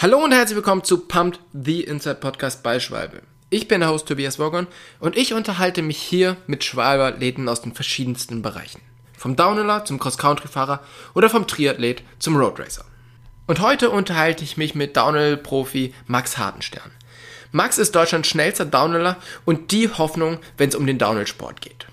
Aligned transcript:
Hallo 0.00 0.22
und 0.22 0.30
herzlich 0.30 0.54
willkommen 0.54 0.84
zu 0.84 1.08
Pumped, 1.08 1.40
the 1.52 1.82
Inside 1.82 2.20
Podcast 2.20 2.62
bei 2.62 2.78
Schwalbe. 2.78 3.20
Ich 3.50 3.66
bin 3.66 3.80
der 3.80 3.90
Host 3.90 4.06
Tobias 4.06 4.38
Wogon 4.38 4.68
und 5.00 5.16
ich 5.16 5.34
unterhalte 5.34 5.82
mich 5.82 5.98
hier 5.98 6.36
mit 6.46 6.62
Schwalbe-Athleten 6.62 7.48
aus 7.48 7.62
den 7.62 7.74
verschiedensten 7.74 8.40
Bereichen. 8.40 8.80
Vom 9.16 9.34
Downhiller 9.34 9.84
zum 9.86 9.98
Cross-Country-Fahrer 9.98 10.84
oder 11.14 11.28
vom 11.28 11.48
Triathlet 11.48 12.04
zum 12.20 12.36
Roadracer. 12.36 12.84
Und 13.48 13.58
heute 13.58 13.90
unterhalte 13.90 14.44
ich 14.44 14.56
mich 14.56 14.76
mit 14.76 14.96
Downhill-Profi 14.96 15.92
Max 16.06 16.38
Hartenstern. 16.38 16.92
Max 17.50 17.76
ist 17.76 17.96
Deutschlands 17.96 18.28
schnellster 18.28 18.66
Downhiller 18.66 19.16
und 19.46 19.72
die 19.72 19.88
Hoffnung, 19.88 20.38
wenn 20.58 20.68
es 20.68 20.76
um 20.76 20.86
den 20.86 20.98
Downhill-Sport 20.98 21.60
geht. 21.60 21.88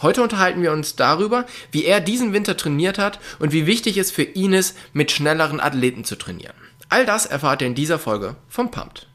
Heute 0.00 0.22
unterhalten 0.22 0.62
wir 0.62 0.72
uns 0.72 0.96
darüber, 0.96 1.44
wie 1.70 1.84
er 1.84 2.00
diesen 2.00 2.32
Winter 2.32 2.56
trainiert 2.56 2.96
hat 2.96 3.20
und 3.40 3.52
wie 3.52 3.66
wichtig 3.66 3.98
es 3.98 4.10
für 4.10 4.22
ihn 4.22 4.54
ist, 4.54 4.74
mit 4.94 5.10
schnelleren 5.10 5.60
Athleten 5.60 6.04
zu 6.04 6.16
trainieren. 6.16 6.65
All 6.88 7.04
das 7.04 7.26
erfahrt 7.26 7.62
ihr 7.62 7.66
in 7.66 7.74
dieser 7.74 7.98
Folge 7.98 8.36
vom 8.48 8.70
Pumped. 8.70 9.08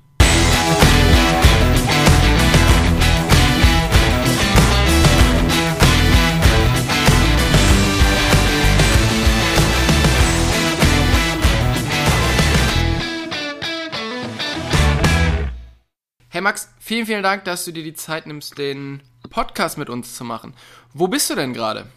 Hey 16.27 16.41
Max, 16.41 16.70
vielen, 16.79 17.05
vielen 17.05 17.23
Dank, 17.23 17.45
dass 17.45 17.65
du 17.65 17.71
dir 17.71 17.84
die 17.84 17.93
Zeit 17.93 18.26
nimmst, 18.26 18.57
den 18.57 19.01
Podcast 19.29 19.77
mit 19.77 19.90
uns 19.90 20.15
zu 20.15 20.23
machen. 20.26 20.55
Wo 20.93 21.07
bist 21.07 21.29
du 21.29 21.35
denn 21.35 21.53
gerade? 21.53 21.88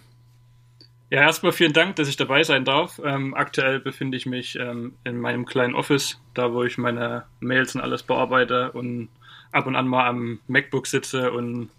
Ja, 1.14 1.20
erstmal 1.20 1.52
vielen 1.52 1.72
Dank, 1.72 1.94
dass 1.94 2.08
ich 2.08 2.16
dabei 2.16 2.42
sein 2.42 2.64
darf. 2.64 3.00
Ähm, 3.04 3.34
aktuell 3.34 3.78
befinde 3.78 4.16
ich 4.16 4.26
mich 4.26 4.58
ähm, 4.58 4.96
in 5.04 5.20
meinem 5.20 5.46
kleinen 5.46 5.76
Office, 5.76 6.18
da 6.34 6.52
wo 6.52 6.64
ich 6.64 6.76
meine 6.76 7.22
Mails 7.38 7.76
und 7.76 7.82
alles 7.82 8.02
bearbeite 8.02 8.72
und 8.72 9.10
ab 9.52 9.68
und 9.68 9.76
an 9.76 9.86
mal 9.86 10.08
am 10.08 10.40
MacBook 10.48 10.88
sitze 10.88 11.30
und 11.30 11.70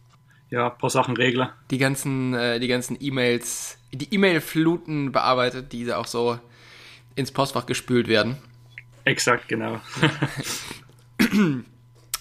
ja, 0.51 0.71
ein 0.71 0.77
paar 0.77 0.89
Sachen 0.89 1.17
regle. 1.17 1.49
Die 1.69 1.79
ganzen, 1.79 2.33
äh, 2.33 2.61
die 2.61 2.69
ganzen 2.69 2.95
E-Mails, 2.97 3.77
die 3.91 4.07
E-Mail-Fluten 4.13 5.11
bearbeitet, 5.11 5.73
die 5.73 5.91
auch 5.91 6.07
so 6.07 6.39
ins 7.15 7.33
Postfach 7.33 7.65
gespült 7.65 8.07
werden. 8.07 8.37
Exakt, 9.03 9.49
genau. 9.49 9.81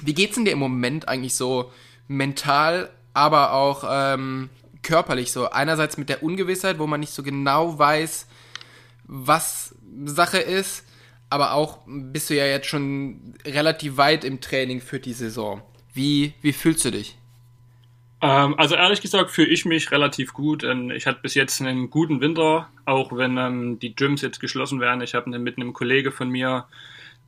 Wie 0.00 0.14
geht's 0.14 0.34
denn 0.34 0.46
dir 0.46 0.50
im 0.50 0.58
Moment 0.58 1.06
eigentlich 1.06 1.36
so 1.36 1.70
mental, 2.08 2.90
aber 3.12 3.52
auch 3.52 3.84
ähm, 3.88 4.50
körperlich 4.84 5.32
so. 5.32 5.50
Einerseits 5.50 5.98
mit 5.98 6.08
der 6.08 6.22
Ungewissheit, 6.22 6.78
wo 6.78 6.86
man 6.86 7.00
nicht 7.00 7.12
so 7.12 7.24
genau 7.24 7.76
weiß, 7.76 8.28
was 9.04 9.74
Sache 10.04 10.38
ist, 10.38 10.86
aber 11.30 11.52
auch 11.54 11.80
bist 11.86 12.30
du 12.30 12.34
ja 12.34 12.46
jetzt 12.46 12.68
schon 12.68 13.34
relativ 13.44 13.96
weit 13.96 14.24
im 14.24 14.40
Training 14.40 14.80
für 14.80 15.00
die 15.00 15.12
Saison. 15.12 15.62
Wie, 15.92 16.34
wie 16.42 16.52
fühlst 16.52 16.84
du 16.84 16.90
dich? 16.92 17.16
Ähm, 18.20 18.54
also 18.58 18.74
ehrlich 18.74 19.00
gesagt 19.00 19.30
fühle 19.30 19.48
ich 19.48 19.64
mich 19.64 19.90
relativ 19.90 20.32
gut. 20.32 20.64
Ich 20.94 21.06
hatte 21.06 21.20
bis 21.22 21.34
jetzt 21.34 21.60
einen 21.60 21.90
guten 21.90 22.20
Winter, 22.20 22.68
auch 22.84 23.16
wenn 23.16 23.36
ähm, 23.36 23.78
die 23.78 23.94
Gyms 23.94 24.22
jetzt 24.22 24.40
geschlossen 24.40 24.80
werden. 24.80 25.02
Ich 25.02 25.14
habe 25.14 25.36
mit 25.38 25.56
einem 25.56 25.72
Kollege 25.72 26.12
von 26.12 26.28
mir 26.28 26.66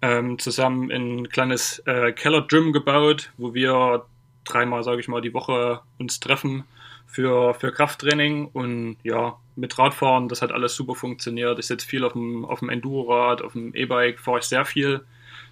ähm, 0.03 0.39
zusammen 0.39 0.91
ein 0.91 1.29
kleines 1.29 1.81
äh, 1.87 2.13
Keller-Gym 2.13 2.73
gebaut, 2.73 3.33
wo 3.37 3.55
wir 3.55 4.05
dreimal, 4.45 4.85
sage 4.85 5.01
ich 5.01 5.09
mal, 5.09 5.21
die 5.21 5.35
Woche 5.35 5.81
uns 5.99 6.21
treffen 6.21 6.65
für, 7.07 7.55
für 7.55 7.73
Krafttraining 7.73 8.47
und 8.47 8.97
ja, 9.03 9.37
mit 9.57 9.79
Radfahren, 9.79 10.29
das 10.29 10.43
hat 10.43 10.53
alles 10.53 10.77
super 10.77 10.95
funktioniert. 10.95 11.59
Ich 11.59 11.67
sitze 11.67 11.87
viel 11.87 12.05
auf 12.05 12.13
dem, 12.13 12.45
auf 12.45 12.59
dem 12.59 12.69
Enduro-Rad, 12.69 13.43
auf 13.43 13.53
dem 13.53 13.75
E-Bike 13.75 14.21
fahre 14.21 14.39
ich 14.39 14.45
sehr 14.45 14.65
viel. 14.65 15.01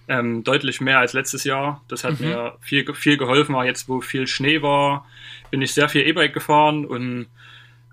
Ähm, 0.07 0.43
deutlich 0.43 0.81
mehr 0.81 0.99
als 0.99 1.13
letztes 1.13 1.43
Jahr. 1.43 1.83
Das 1.87 2.03
hat 2.03 2.19
mhm. 2.19 2.27
mir 2.27 2.57
viel, 2.61 2.93
viel 2.93 3.17
geholfen. 3.17 3.55
Auch 3.55 3.63
jetzt, 3.63 3.89
wo 3.89 4.01
viel 4.01 4.27
Schnee 4.27 4.61
war, 4.61 5.07
bin 5.49 5.63
ich 5.63 5.73
sehr 5.73 5.89
viel 5.89 6.07
E-Bike 6.07 6.33
gefahren 6.33 6.85
und 6.85 7.27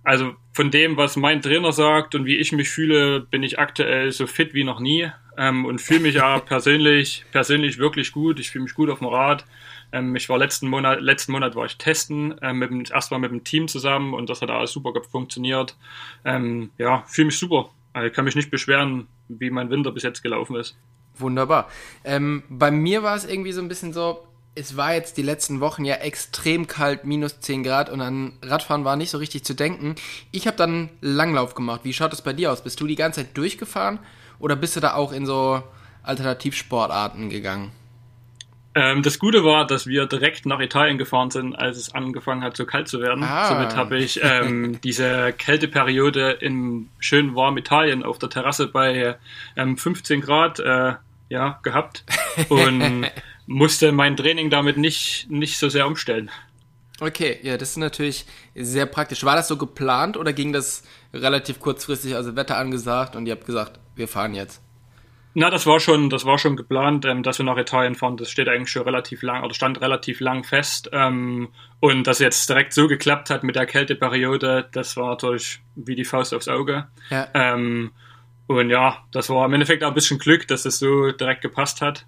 also 0.04 0.34
von 0.52 0.70
dem, 0.70 0.96
was 0.96 1.16
mein 1.16 1.42
Trainer 1.42 1.72
sagt 1.72 2.14
und 2.14 2.26
wie 2.26 2.36
ich 2.36 2.52
mich 2.52 2.68
fühle, 2.68 3.20
bin 3.20 3.42
ich 3.42 3.58
aktuell 3.58 4.10
so 4.10 4.26
fit 4.26 4.52
wie 4.52 4.64
noch 4.64 4.80
nie 4.80 5.10
ähm, 5.38 5.64
und 5.64 5.80
fühle 5.80 6.00
mich 6.00 6.16
ja 6.16 6.38
persönlich, 6.40 7.24
persönlich 7.30 7.78
wirklich 7.78 8.12
gut. 8.12 8.38
Ich 8.40 8.50
fühle 8.50 8.64
mich 8.64 8.74
gut 8.74 8.90
auf 8.90 8.98
dem 8.98 9.08
Rad. 9.08 9.46
Ähm, 9.92 10.16
ich 10.16 10.28
war 10.28 10.38
letzten 10.38 10.68
Monat, 10.68 11.00
letzten 11.00 11.32
Monat 11.32 11.54
war 11.54 11.66
ich 11.66 11.76
testen, 11.76 12.34
ähm, 12.42 12.58
mit 12.58 12.90
erstmal 12.90 13.20
mit 13.20 13.30
dem 13.30 13.44
Team 13.44 13.68
zusammen 13.68 14.14
und 14.14 14.28
das 14.30 14.42
hat 14.42 14.50
alles 14.50 14.72
super 14.72 14.92
funktioniert. 15.02 15.76
Ähm, 16.24 16.70
ja, 16.78 17.04
fühle 17.06 17.26
mich 17.26 17.38
super. 17.38 17.70
Also, 17.92 18.08
ich 18.08 18.14
kann 18.14 18.24
mich 18.24 18.36
nicht 18.36 18.50
beschweren, 18.50 19.06
wie 19.28 19.50
mein 19.50 19.70
Winter 19.70 19.92
bis 19.92 20.02
jetzt 20.02 20.22
gelaufen 20.22 20.56
ist. 20.56 20.76
Wunderbar. 21.18 21.68
Ähm, 22.04 22.42
bei 22.48 22.70
mir 22.70 23.02
war 23.02 23.16
es 23.16 23.24
irgendwie 23.24 23.52
so 23.52 23.60
ein 23.60 23.68
bisschen 23.68 23.92
so, 23.92 24.26
es 24.54 24.76
war 24.76 24.94
jetzt 24.94 25.16
die 25.16 25.22
letzten 25.22 25.60
Wochen 25.60 25.84
ja 25.84 25.96
extrem 25.96 26.66
kalt, 26.66 27.04
minus 27.04 27.40
10 27.40 27.62
Grad 27.62 27.90
und 27.90 28.00
an 28.00 28.32
Radfahren 28.42 28.84
war 28.84 28.96
nicht 28.96 29.10
so 29.10 29.18
richtig 29.18 29.44
zu 29.44 29.54
denken. 29.54 29.94
Ich 30.30 30.46
habe 30.46 30.56
dann 30.56 30.90
Langlauf 31.00 31.54
gemacht. 31.54 31.82
Wie 31.84 31.92
schaut 31.92 32.12
es 32.12 32.22
bei 32.22 32.32
dir 32.32 32.52
aus? 32.52 32.62
Bist 32.62 32.80
du 32.80 32.86
die 32.86 32.96
ganze 32.96 33.20
Zeit 33.20 33.36
durchgefahren 33.36 33.98
oder 34.38 34.56
bist 34.56 34.76
du 34.76 34.80
da 34.80 34.94
auch 34.94 35.12
in 35.12 35.26
so 35.26 35.62
Alternativsportarten 36.02 37.30
gegangen? 37.30 37.72
Ähm, 38.74 39.02
das 39.02 39.18
Gute 39.18 39.44
war, 39.44 39.66
dass 39.66 39.86
wir 39.86 40.06
direkt 40.06 40.46
nach 40.46 40.60
Italien 40.60 40.96
gefahren 40.96 41.30
sind, 41.30 41.54
als 41.54 41.76
es 41.76 41.94
angefangen 41.94 42.42
hat, 42.42 42.56
so 42.56 42.64
kalt 42.64 42.88
zu 42.88 43.00
werden. 43.00 43.22
Ah. 43.22 43.48
Somit 43.48 43.76
habe 43.76 43.98
ich 43.98 44.20
ähm, 44.22 44.80
diese 44.84 45.32
Kälteperiode 45.32 46.30
in 46.40 46.88
schön 46.98 47.34
warm 47.34 47.58
Italien 47.58 48.02
auf 48.02 48.18
der 48.18 48.30
Terrasse 48.30 48.68
bei 48.68 49.16
ähm, 49.56 49.76
15 49.76 50.22
Grad 50.22 50.58
äh, 50.60 50.94
ja, 51.28 51.58
gehabt 51.62 52.04
und 52.48 53.06
musste 53.46 53.92
mein 53.92 54.16
Training 54.16 54.50
damit 54.50 54.78
nicht, 54.78 55.26
nicht 55.30 55.58
so 55.58 55.68
sehr 55.68 55.86
umstellen. 55.86 56.30
Okay, 57.00 57.38
ja, 57.42 57.56
das 57.56 57.70
ist 57.70 57.78
natürlich 57.78 58.26
sehr 58.54 58.86
praktisch. 58.86 59.24
War 59.24 59.34
das 59.34 59.48
so 59.48 59.56
geplant 59.56 60.16
oder 60.16 60.32
ging 60.32 60.52
das 60.52 60.84
relativ 61.12 61.58
kurzfristig, 61.58 62.14
also 62.14 62.36
Wetter 62.36 62.56
angesagt 62.56 63.16
und 63.16 63.26
ihr 63.26 63.32
habt 63.32 63.44
gesagt, 63.44 63.80
wir 63.96 64.08
fahren 64.08 64.34
jetzt? 64.34 64.62
Na, 65.34 65.48
das 65.48 65.66
war 65.66 65.80
schon, 65.80 66.10
das 66.10 66.26
war 66.26 66.38
schon 66.38 66.56
geplant, 66.56 67.04
ähm, 67.04 67.22
dass 67.22 67.38
wir 67.38 67.46
nach 67.46 67.56
Italien 67.56 67.94
fahren. 67.94 68.16
Das 68.16 68.30
steht 68.30 68.48
eigentlich 68.48 68.70
schon 68.70 68.82
relativ 68.82 69.22
lang 69.22 69.44
oder 69.44 69.54
stand 69.54 69.80
relativ 69.80 70.20
lang 70.20 70.44
fest. 70.44 70.90
Ähm, 70.92 71.48
und 71.80 72.06
dass 72.06 72.18
jetzt 72.18 72.48
direkt 72.48 72.74
so 72.74 72.86
geklappt 72.86 73.30
hat 73.30 73.42
mit 73.42 73.56
der 73.56 73.66
Kälteperiode, 73.66 74.68
das 74.72 74.96
war 74.96 75.10
natürlich 75.10 75.60
wie 75.74 75.94
die 75.94 76.04
Faust 76.04 76.34
aufs 76.34 76.48
Auge. 76.48 76.88
Ja. 77.10 77.28
Ähm, 77.32 77.92
und 78.46 78.68
ja, 78.68 78.98
das 79.10 79.30
war 79.30 79.46
im 79.46 79.54
Endeffekt 79.54 79.82
auch 79.84 79.88
ein 79.88 79.94
bisschen 79.94 80.18
Glück, 80.18 80.46
dass 80.48 80.66
es 80.66 80.78
so 80.78 81.12
direkt 81.12 81.40
gepasst 81.40 81.80
hat. 81.80 82.04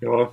Ja, 0.00 0.30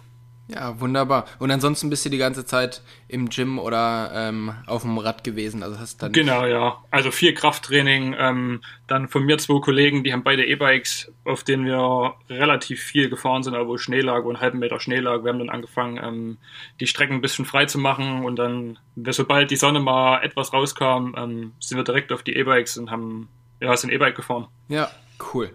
ja, 0.48 0.80
wunderbar. 0.80 1.26
Und 1.40 1.50
ansonsten 1.50 1.90
bist 1.90 2.06
du 2.06 2.10
die 2.10 2.20
ganze 2.20 2.46
Zeit 2.46 2.84
im 3.08 3.30
Gym 3.30 3.58
oder 3.58 4.12
ähm, 4.14 4.54
auf 4.68 4.84
dem 4.84 4.98
Rad 5.00 5.24
gewesen. 5.24 5.64
Also 5.64 5.80
hast 5.80 6.04
dann 6.04 6.12
genau, 6.12 6.46
ja. 6.46 6.78
Also 6.92 7.10
viel 7.10 7.34
Krafttraining. 7.34 8.16
Ähm, 8.18 8.62
dann 8.86 9.08
von 9.08 9.24
mir 9.24 9.40
zwei 9.40 9.60
Kollegen, 9.60 10.04
die 10.04 10.14
haben 10.14 10.24
beide 10.24 10.46
E-Bikes, 10.46 11.12
auf 11.24 11.44
denen 11.44 11.66
wir 11.66 12.14
relativ 12.30 12.84
viel 12.84 13.10
gefahren 13.10 13.42
sind, 13.42 13.56
aber 13.56 13.68
wo 13.68 13.78
Schnee 13.78 14.02
lag, 14.02 14.24
wo 14.24 14.30
ein 14.30 14.40
halben 14.40 14.60
Meter 14.60 14.80
Schnee 14.80 15.00
lag. 15.00 15.24
Wir 15.24 15.32
haben 15.32 15.40
dann 15.40 15.50
angefangen, 15.50 15.98
ähm, 16.04 16.38
die 16.80 16.86
Strecken 16.86 17.16
ein 17.16 17.22
bisschen 17.22 17.46
frei 17.46 17.66
zu 17.66 17.80
machen 17.80 18.24
und 18.24 18.36
dann, 18.36 18.78
sobald 19.10 19.50
die 19.50 19.56
Sonne 19.56 19.80
mal 19.80 20.22
etwas 20.22 20.54
rauskam, 20.54 21.16
ähm, 21.18 21.54
sind 21.60 21.78
wir 21.78 21.84
direkt 21.84 22.12
auf 22.12 22.22
die 22.22 22.36
E-Bikes 22.36 22.78
und 22.78 22.92
haben 22.92 23.30
ja, 23.62 23.76
sind 23.76 23.92
E-Bike 23.92 24.16
gefahren. 24.16 24.48
Ja, 24.68 24.92
cool. 25.34 25.50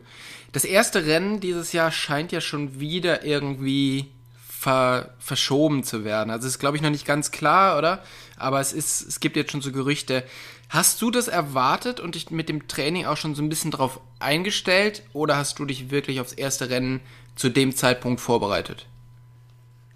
Das 0.50 0.64
erste 0.64 1.06
Rennen 1.06 1.38
dieses 1.38 1.72
Jahr 1.72 1.92
scheint 1.92 2.32
ja 2.32 2.40
schon 2.40 2.80
wieder 2.80 3.24
irgendwie 3.24 4.10
ver, 4.60 5.14
verschoben 5.18 5.84
zu 5.84 6.04
werden. 6.04 6.30
Also 6.30 6.46
ist, 6.46 6.58
glaube 6.58 6.76
ich, 6.76 6.82
noch 6.82 6.90
nicht 6.90 7.06
ganz 7.06 7.30
klar, 7.30 7.78
oder? 7.78 8.02
Aber 8.36 8.60
es 8.60 8.74
ist, 8.74 9.00
es 9.08 9.18
gibt 9.18 9.36
jetzt 9.36 9.52
schon 9.52 9.62
so 9.62 9.72
Gerüchte. 9.72 10.22
Hast 10.68 11.00
du 11.00 11.10
das 11.10 11.28
erwartet 11.28 11.98
und 11.98 12.14
dich 12.14 12.30
mit 12.30 12.50
dem 12.50 12.68
Training 12.68 13.06
auch 13.06 13.16
schon 13.16 13.34
so 13.34 13.42
ein 13.42 13.48
bisschen 13.48 13.70
drauf 13.70 14.00
eingestellt 14.18 15.02
oder 15.14 15.38
hast 15.38 15.58
du 15.58 15.64
dich 15.64 15.90
wirklich 15.90 16.20
aufs 16.20 16.34
erste 16.34 16.68
Rennen 16.68 17.00
zu 17.36 17.48
dem 17.48 17.74
Zeitpunkt 17.74 18.20
vorbereitet? 18.20 18.86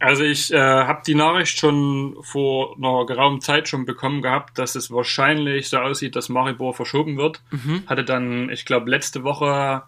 Also 0.00 0.24
ich 0.24 0.50
äh, 0.50 0.58
habe 0.58 1.02
die 1.06 1.14
Nachricht 1.14 1.58
schon 1.58 2.16
vor 2.22 2.76
einer 2.76 3.04
geraumen 3.04 3.42
Zeit 3.42 3.68
schon 3.68 3.84
bekommen 3.84 4.22
gehabt, 4.22 4.58
dass 4.58 4.76
es 4.76 4.90
wahrscheinlich 4.90 5.68
so 5.68 5.76
aussieht, 5.76 6.16
dass 6.16 6.30
Maribor 6.30 6.72
verschoben 6.72 7.18
wird. 7.18 7.42
Mhm. 7.50 7.82
Hatte 7.86 8.04
dann, 8.04 8.48
ich 8.48 8.64
glaube, 8.64 8.90
letzte 8.90 9.24
Woche 9.24 9.82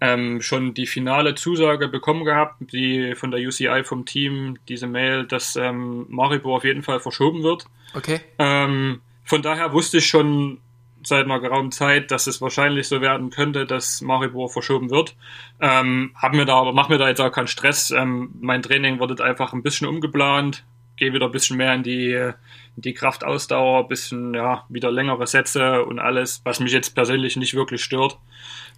ähm, 0.00 0.42
schon 0.42 0.74
die 0.74 0.86
finale 0.86 1.34
Zusage 1.34 1.88
bekommen 1.88 2.24
gehabt, 2.24 2.56
die 2.72 3.14
von 3.14 3.30
der 3.30 3.40
UCI 3.40 3.82
vom 3.84 4.04
Team, 4.04 4.58
diese 4.68 4.86
Mail, 4.86 5.24
dass 5.24 5.56
ähm, 5.56 6.06
Maribor 6.08 6.58
auf 6.58 6.64
jeden 6.64 6.82
Fall 6.82 7.00
verschoben 7.00 7.42
wird. 7.42 7.66
Okay. 7.94 8.20
Ähm, 8.38 9.00
von 9.24 9.42
daher 9.42 9.72
wusste 9.72 9.98
ich 9.98 10.06
schon 10.06 10.58
seit 11.02 11.24
einer 11.24 11.40
geraumen 11.40 11.72
Zeit, 11.72 12.10
dass 12.10 12.26
es 12.26 12.40
wahrscheinlich 12.40 12.88
so 12.88 13.00
werden 13.00 13.30
könnte, 13.30 13.64
dass 13.64 14.00
Maribor 14.02 14.50
verschoben 14.50 14.90
wird. 14.90 15.14
Ähm, 15.60 16.10
hab 16.16 16.34
mir 16.34 16.44
da 16.44 16.56
aber 16.56 16.72
mach 16.72 16.88
mir 16.88 16.98
da 16.98 17.08
jetzt 17.08 17.20
auch 17.20 17.30
keinen 17.30 17.46
Stress. 17.46 17.90
Ähm, 17.90 18.30
mein 18.40 18.62
Training 18.62 18.98
wird 18.98 19.20
einfach 19.20 19.52
ein 19.52 19.62
bisschen 19.62 19.86
umgeplant, 19.86 20.64
gehe 20.96 21.12
wieder 21.12 21.26
ein 21.26 21.32
bisschen 21.32 21.56
mehr 21.56 21.74
in 21.74 21.84
die, 21.84 22.12
in 22.12 22.82
die 22.82 22.92
Kraftausdauer, 22.92 23.84
ein 23.84 23.88
bisschen 23.88 24.34
ja 24.34 24.64
wieder 24.68 24.90
längere 24.90 25.26
Sätze 25.26 25.84
und 25.84 26.00
alles, 26.00 26.40
was 26.44 26.60
mich 26.60 26.72
jetzt 26.72 26.94
persönlich 26.94 27.36
nicht 27.36 27.54
wirklich 27.54 27.84
stört. 27.84 28.18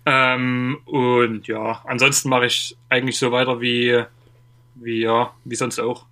Ähm, 0.07 0.79
und 0.85 1.47
ja, 1.47 1.83
ansonsten 1.85 2.29
mache 2.29 2.47
ich 2.47 2.77
eigentlich 2.89 3.19
so 3.19 3.31
weiter 3.33 3.61
wie, 3.61 4.05
wie, 4.75 5.03
ja, 5.03 5.35
wie 5.45 5.57
sonst 5.57 5.79
auch. 5.79 6.07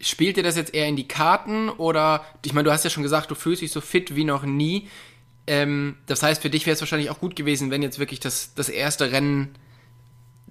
Spielt 0.00 0.36
dir 0.36 0.42
das 0.42 0.56
jetzt 0.56 0.74
eher 0.74 0.88
in 0.88 0.96
die 0.96 1.08
Karten 1.08 1.68
oder, 1.68 2.24
ich 2.44 2.52
meine, 2.52 2.64
du 2.64 2.72
hast 2.72 2.84
ja 2.84 2.90
schon 2.90 3.02
gesagt, 3.02 3.30
du 3.30 3.34
fühlst 3.34 3.62
dich 3.62 3.72
so 3.72 3.80
fit 3.80 4.14
wie 4.14 4.24
noch 4.24 4.42
nie. 4.42 4.88
Ähm, 5.46 5.96
das 6.06 6.22
heißt, 6.22 6.42
für 6.42 6.50
dich 6.50 6.66
wäre 6.66 6.74
es 6.74 6.80
wahrscheinlich 6.80 7.10
auch 7.10 7.20
gut 7.20 7.36
gewesen, 7.36 7.70
wenn 7.70 7.82
jetzt 7.82 7.98
wirklich 7.98 8.20
das, 8.20 8.54
das 8.54 8.68
erste 8.68 9.12
Rennen 9.12 9.54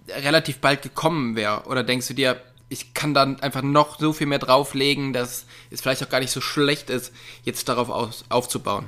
relativ 0.07 0.59
bald 0.59 0.81
gekommen 0.81 1.35
wäre. 1.35 1.63
Oder 1.65 1.83
denkst 1.83 2.07
du 2.07 2.13
dir, 2.13 2.41
ich 2.69 2.93
kann 2.93 3.13
dann 3.13 3.39
einfach 3.41 3.61
noch 3.61 3.99
so 3.99 4.13
viel 4.13 4.27
mehr 4.27 4.39
drauflegen, 4.39 5.13
dass 5.13 5.45
es 5.69 5.81
vielleicht 5.81 6.03
auch 6.03 6.09
gar 6.09 6.19
nicht 6.19 6.31
so 6.31 6.41
schlecht 6.41 6.89
ist, 6.89 7.13
jetzt 7.43 7.69
darauf 7.69 7.89
aus, 7.89 8.25
aufzubauen? 8.29 8.87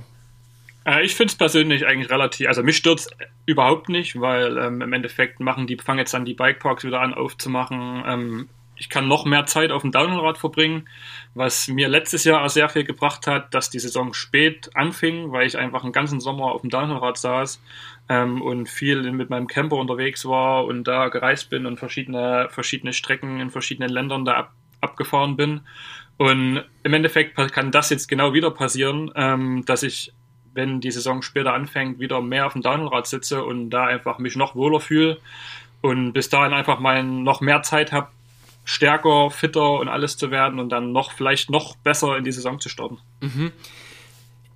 Äh, 0.88 1.04
ich 1.04 1.16
finde 1.16 1.31
es 1.31 1.38
persönlich 1.38 1.86
eigentlich 1.86 2.10
relativ, 2.10 2.48
also 2.48 2.63
mich 2.63 2.78
stört 2.78 3.07
überhaupt 3.45 3.89
nicht, 3.89 4.19
weil 4.19 4.57
ähm, 4.57 4.81
im 4.81 4.94
Endeffekt 4.94 5.39
machen 5.39 5.68
die, 5.68 5.78
fangen 5.78 6.00
jetzt 6.00 6.16
an, 6.16 6.25
die 6.25 6.34
Bikeparks 6.34 6.86
wieder 6.86 7.01
an 7.01 7.13
aufzumachen. 7.13 8.04
Ähm, 8.07 8.50
ich 8.80 8.89
kann 8.89 9.07
noch 9.07 9.25
mehr 9.25 9.48
Zeit 9.48 9.72
auf 9.72 9.81
dem 9.81 9.92
Downhillrad 9.92 10.38
verbringen, 10.38 10.88
was 11.34 11.68
mir 11.68 11.88
letztes 11.88 12.24
Jahr 12.24 12.44
auch 12.44 12.50
sehr 12.50 12.69
viel 12.69 12.84
gebracht 12.84 13.25
hat, 13.25 13.54
dass 13.56 13.72
die 13.72 13.80
Saison 13.80 14.13
spät 14.13 14.69
anfing, 14.75 15.31
weil 15.31 15.48
ich 15.48 15.57
einfach 15.57 15.84
einen 15.84 15.94
ganzen 15.94 16.19
Sommer 16.19 16.51
auf 16.51 16.62
dem 16.62 16.69
Downhillrad 16.69 17.18
saß 17.18 17.60
ähm, 18.10 18.42
und 18.42 18.69
viel 18.69 19.12
mit 19.12 19.31
meinem 19.31 19.48
Camper 19.48 19.78
unterwegs 19.78 20.25
war 20.25 20.66
und 20.66 20.84
da 20.84 21.10
gereist 21.10 21.50
bin 21.50 21.66
und 21.66 21.78
verschiedene, 21.78 22.50
verschiedene 22.51 22.94
Strecken 22.94 23.39
in 23.39 23.50
verschiedenen 23.50 23.89
Ländern 23.89 24.25
da 24.25 24.34
ab, 24.36 24.54
abgefahren 24.80 25.36
bin. 25.36 25.62
Und 26.18 26.63
im 26.84 26.94
Endeffekt 26.94 27.36
kann 27.51 27.72
das 27.72 27.89
jetzt 27.89 28.07
genau 28.07 28.34
wieder 28.34 28.51
passieren, 28.51 29.12
ähm, 29.16 29.63
dass 29.66 29.84
ich, 29.84 30.13
wenn 30.57 30.81
die 30.81 30.92
Saison 30.92 31.21
später 31.21 31.54
anfängt, 31.54 32.00
wieder 32.00 32.19
mehr 32.21 32.48
auf 32.48 32.54
dem 32.54 32.62
Downhillrad 32.62 33.07
sitze 33.07 33.45
und 33.45 33.69
da 33.69 33.86
einfach 33.86 34.18
mich 34.18 34.36
noch 34.36 34.56
wohler 34.56 34.81
fühle 34.81 35.19
und 35.81 36.12
bis 36.12 36.27
dahin 36.27 36.51
einfach 36.51 36.80
mal 36.80 37.04
noch 37.04 37.39
mehr 37.39 37.62
Zeit 37.62 37.94
habe, 37.94 38.09
stärker, 38.65 39.31
fitter 39.31 39.80
und 39.80 39.88
alles 39.88 40.18
zu 40.18 40.30
werden 40.31 40.59
und 40.59 40.69
dann 40.69 40.92
noch 40.92 41.13
vielleicht 41.13 41.50
noch 41.50 41.77
besser 41.77 42.18
in 42.18 42.25
die 42.25 42.33
Saison 42.33 42.59
zu 42.59 42.68
starten. 42.68 42.98
Mhm. 43.21 43.54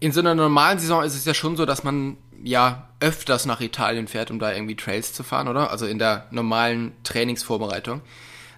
In 0.01 0.11
so 0.11 0.19
einer 0.19 0.35
normalen 0.35 0.79
Saison 0.79 1.03
ist 1.03 1.15
es 1.15 1.23
ja 1.23 1.33
schon 1.33 1.55
so, 1.55 1.65
dass 1.65 1.83
man 1.83 2.17
ja 2.43 2.89
öfters 2.99 3.45
nach 3.45 3.61
Italien 3.61 4.07
fährt, 4.07 4.31
um 4.31 4.39
da 4.39 4.51
irgendwie 4.51 4.75
Trails 4.75 5.13
zu 5.13 5.23
fahren, 5.23 5.47
oder? 5.47 5.69
Also 5.69 5.85
in 5.85 5.99
der 5.99 6.25
normalen 6.31 6.91
Trainingsvorbereitung. 7.03 8.01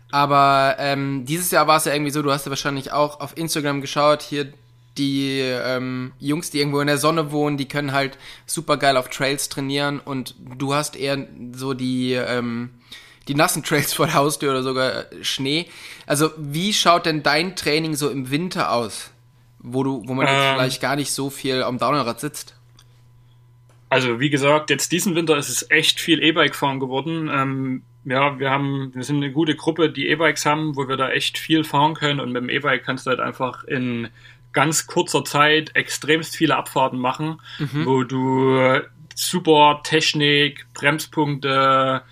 Aber 0.10 0.76
ähm, 0.80 1.26
dieses 1.26 1.52
Jahr 1.52 1.68
war 1.68 1.78
es 1.78 1.86
ja 1.86 1.94
irgendwie 1.94 2.12
so, 2.12 2.22
du 2.22 2.32
hast 2.32 2.46
ja 2.46 2.50
wahrscheinlich 2.50 2.92
auch 2.94 3.20
auf 3.20 3.36
Instagram 3.36 3.82
geschaut, 3.82 4.22
hier 4.22 4.54
die 4.98 5.40
ähm, 5.40 6.14
Jungs, 6.20 6.52
die 6.52 6.60
irgendwo 6.60 6.80
in 6.80 6.88
der 6.88 6.98
Sonne 6.98 7.32
wohnen, 7.32 7.58
die 7.58 7.68
können 7.68 7.92
halt 7.92 8.18
super 8.46 8.78
geil 8.78 8.98
auf 8.98 9.10
Trails 9.10 9.50
trainieren 9.50 10.00
und 10.00 10.36
du 10.58 10.74
hast 10.74 10.96
eher 10.96 11.28
so 11.54 11.74
die 11.74 12.14
ähm, 12.14 12.70
die 13.28 13.36
nassen 13.36 13.64
Trails 13.64 13.94
vor 13.94 14.08
der 14.08 14.16
Haustür 14.16 14.52
oder 14.52 14.64
sogar 14.64 15.06
Schnee. 15.22 15.68
Also 16.06 16.32
wie 16.38 16.74
schaut 16.74 17.06
denn 17.06 17.24
dein 17.24 17.56
Training 17.56 17.96
so 17.96 18.10
im 18.10 18.30
Winter 18.30 18.72
aus, 18.72 19.12
wo 19.60 19.84
du, 19.84 20.04
wo 20.06 20.14
man 20.14 20.28
ähm, 20.28 20.34
jetzt 20.34 20.54
vielleicht 20.54 20.82
gar 20.82 20.96
nicht 20.96 21.12
so 21.12 21.30
viel 21.30 21.64
am 21.64 21.78
Downrad 21.78 22.20
sitzt? 22.20 22.56
Also 23.90 24.20
wie 24.20 24.30
gesagt, 24.30 24.70
jetzt 24.70 24.92
diesen 24.92 25.16
Winter 25.16 25.38
ist 25.38 25.50
es 25.50 25.70
echt 25.70 26.00
viel 26.00 26.22
E-Bike 26.22 26.56
fahren 26.56 26.80
geworden. 26.80 27.30
Ähm, 27.32 27.84
ja, 28.06 28.38
wir 28.40 28.50
haben, 28.50 28.92
wir 28.94 29.04
sind 29.04 29.18
eine 29.18 29.32
gute 29.32 29.56
Gruppe, 29.56 29.90
die 29.90 30.08
E-Bikes 30.08 30.46
haben, 30.46 30.76
wo 30.76 30.88
wir 30.88 30.98
da 30.98 31.10
echt 31.10 31.38
viel 31.38 31.64
fahren 31.64 31.94
können 31.94 32.20
und 32.20 32.32
mit 32.32 32.42
dem 32.42 32.50
E-Bike 32.50 32.84
kannst 32.84 33.06
du 33.06 33.12
halt 33.12 33.20
einfach 33.20 33.64
in 33.64 34.10
ganz 34.54 34.88
kurzer 34.88 35.26
Zeit 35.26 35.76
extremst 35.76 36.36
viele 36.36 36.56
Abfahrten 36.56 37.00
machen, 37.00 37.42
mhm. 37.60 37.86
wo 37.86 38.04
du 38.04 38.82
super 39.16 39.82
Technik, 39.84 40.66
Bremspunkte, 40.74 42.04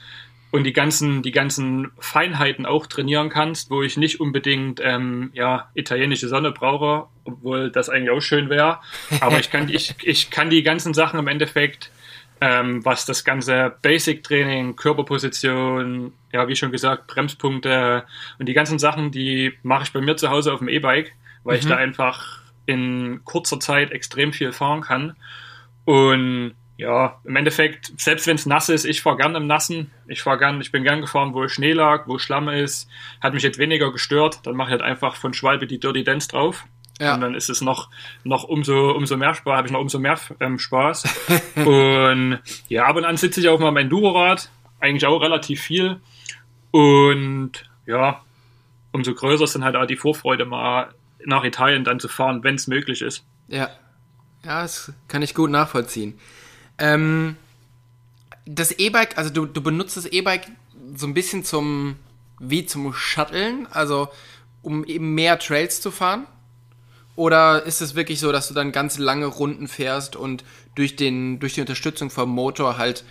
und 0.52 0.66
die 0.66 0.74
ganzen, 0.74 1.24
die 1.24 1.32
ganzen 1.32 1.92
Feinheiten 1.98 2.66
auch 2.66 2.86
trainieren 2.86 3.30
kannst, 3.30 3.72
wo 3.72 3.82
ich 3.82 3.98
nicht 3.98 4.20
unbedingt 4.20 4.82
ähm, 4.84 5.32
ja, 5.34 5.70
italienische 5.74 6.28
Sonne 6.28 6.52
brauche, 6.52 7.08
obwohl 7.24 7.72
das 7.72 7.90
eigentlich 7.90 8.12
auch 8.12 8.22
schön 8.22 8.50
wäre. 8.50 8.80
Aber 9.22 9.40
ich 9.40 9.50
kann, 9.50 9.70
ich, 9.70 9.96
ich 10.04 10.30
kann 10.30 10.50
die 10.50 10.62
ganzen 10.62 10.94
Sachen 10.94 11.20
im 11.20 11.28
Endeffekt, 11.28 11.90
ähm, 12.42 12.84
was 12.84 13.06
das 13.06 13.24
ganze 13.24 13.74
Basic-Training, 13.82 14.76
Körperposition, 14.76 16.12
ja, 16.34 16.48
wie 16.48 16.56
schon 16.56 16.72
gesagt, 16.72 17.08
Bremspunkte 17.08 18.04
und 18.38 18.50
die 18.50 18.54
ganzen 18.54 18.78
Sachen, 18.78 19.12
die 19.12 19.54
mache 19.64 19.84
ich 19.84 19.94
bei 19.94 20.02
mir 20.02 20.18
zu 20.18 20.30
Hause 20.30 20.52
auf 20.52 20.60
dem 20.60 20.68
E-Bike, 20.68 21.14
weil 21.44 21.58
mhm. 21.58 21.60
ich 21.60 21.68
da 21.68 21.78
einfach 21.78 22.42
in 22.66 23.22
kurzer 23.26 23.60
Zeit 23.60 23.92
extrem 23.92 24.34
viel 24.34 24.52
fahren 24.52 24.82
kann. 24.82 25.16
Und 25.86 26.54
ja, 26.78 27.20
im 27.26 27.36
Endeffekt, 27.36 27.94
selbst 27.98 28.26
wenn 28.26 28.36
es 28.36 28.48
nass 28.48 28.70
ist, 28.70 28.86
ich 28.86 29.02
fahre 29.02 29.18
gern 29.18 29.36
im 29.36 29.46
Nassen. 29.46 29.92
Ich 30.08 30.24
fahre 30.24 30.40
gern, 30.40 30.62
ich 30.62 30.72
bin 30.72 30.84
gern 30.84 31.02
gefahren, 31.02 31.34
wo 31.34 31.48
Schnee 31.48 31.74
lag, 31.74 32.08
wo 32.08 32.18
Schlamm 32.18 32.50
ist. 32.50 32.90
Hat 33.22 33.34
mich 33.34 33.44
jetzt 33.44 33.60
weniger 33.60 33.92
gestört. 33.92 34.40
Dann 34.44 34.56
mache 34.56 34.70
ich 34.70 34.72
halt 34.72 34.82
einfach 34.82 35.16
von 35.16 35.34
Schwalbe 35.34 35.68
die 35.68 35.80
Dirty 35.80 36.04
Dance 36.04 36.28
drauf. 36.28 36.66
Ja. 37.00 37.14
Und 37.14 37.22
dann 37.22 37.36
ist 37.36 37.50
es 37.50 37.62
noch, 37.62 37.90
noch 38.24 38.44
umso, 38.44 38.92
umso 38.92 39.18
mehr 39.18 39.36
Spaß, 39.36 39.58
habe 39.58 39.68
ich 39.68 39.74
noch 39.74 39.80
umso 39.80 40.00
mehr 40.00 40.20
ähm, 40.40 40.58
Spaß. 40.58 41.04
und 41.66 42.40
ja, 42.68 42.86
ab 42.86 42.96
und 42.96 43.06
an 43.06 43.18
sitze 43.18 43.42
ich 43.42 43.48
auf 43.48 43.60
meinem 43.60 43.78
Enduro-Rad. 43.78 44.50
Eigentlich 44.80 45.06
auch 45.06 45.22
relativ 45.22 45.62
viel. 45.62 46.00
Und 46.72 47.52
ja, 47.86 48.24
umso 48.92 49.14
größer 49.14 49.44
ist 49.44 49.56
dann 49.56 49.64
halt 49.64 49.76
auch 49.76 49.86
die 49.86 49.98
Vorfreude, 49.98 50.46
mal 50.46 50.94
nach 51.26 51.44
Italien 51.44 51.84
dann 51.84 52.00
zu 52.00 52.08
fahren, 52.08 52.44
wenn 52.44 52.56
es 52.56 52.68
möglich 52.68 53.02
ist. 53.02 53.24
Ja. 53.48 53.70
Ja, 54.44 54.64
das 54.64 54.92
kann 55.08 55.22
ich 55.22 55.36
gut 55.36 55.52
nachvollziehen. 55.52 56.20
Ähm, 56.78 57.36
das 58.46 58.72
E-Bike, 58.72 59.18
also 59.18 59.30
du, 59.30 59.46
du 59.46 59.62
benutzt 59.62 59.98
das 59.98 60.06
E-Bike 60.06 60.48
so 60.96 61.06
ein 61.06 61.14
bisschen 61.14 61.44
zum, 61.44 61.98
wie 62.40 62.66
zum 62.66 62.94
Shuttlen, 62.94 63.68
also 63.72 64.10
um 64.62 64.84
eben 64.86 65.14
mehr 65.14 65.38
Trails 65.40 65.82
zu 65.82 65.92
fahren? 65.92 66.26
Oder 67.16 67.64
ist 67.64 67.82
es 67.82 67.96
wirklich 67.96 68.20
so, 68.20 68.32
dass 68.32 68.48
du 68.48 68.54
dann 68.54 68.72
ganz 68.72 68.98
lange 68.98 69.26
Runden 69.26 69.68
fährst 69.68 70.16
und 70.16 70.44
durch, 70.76 70.96
den, 70.96 71.40
durch 71.40 71.54
die 71.54 71.62
Unterstützung 71.62 72.10
vom 72.10 72.30
Motor 72.30 72.78
halt 72.78 73.04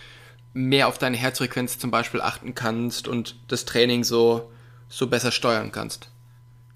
mehr 0.53 0.89
auf 0.89 0.99
deine 0.99 1.17
Herzfrequenz 1.17 1.79
zum 1.79 1.91
Beispiel 1.91 2.21
achten 2.21 2.55
kannst 2.55 3.07
und 3.07 3.37
das 3.49 3.67
Training 3.67 4.03
so, 4.03 4.51
so 4.89 5.07
besser 5.07 5.31
steuern 5.31 5.71
kannst? 5.71 6.11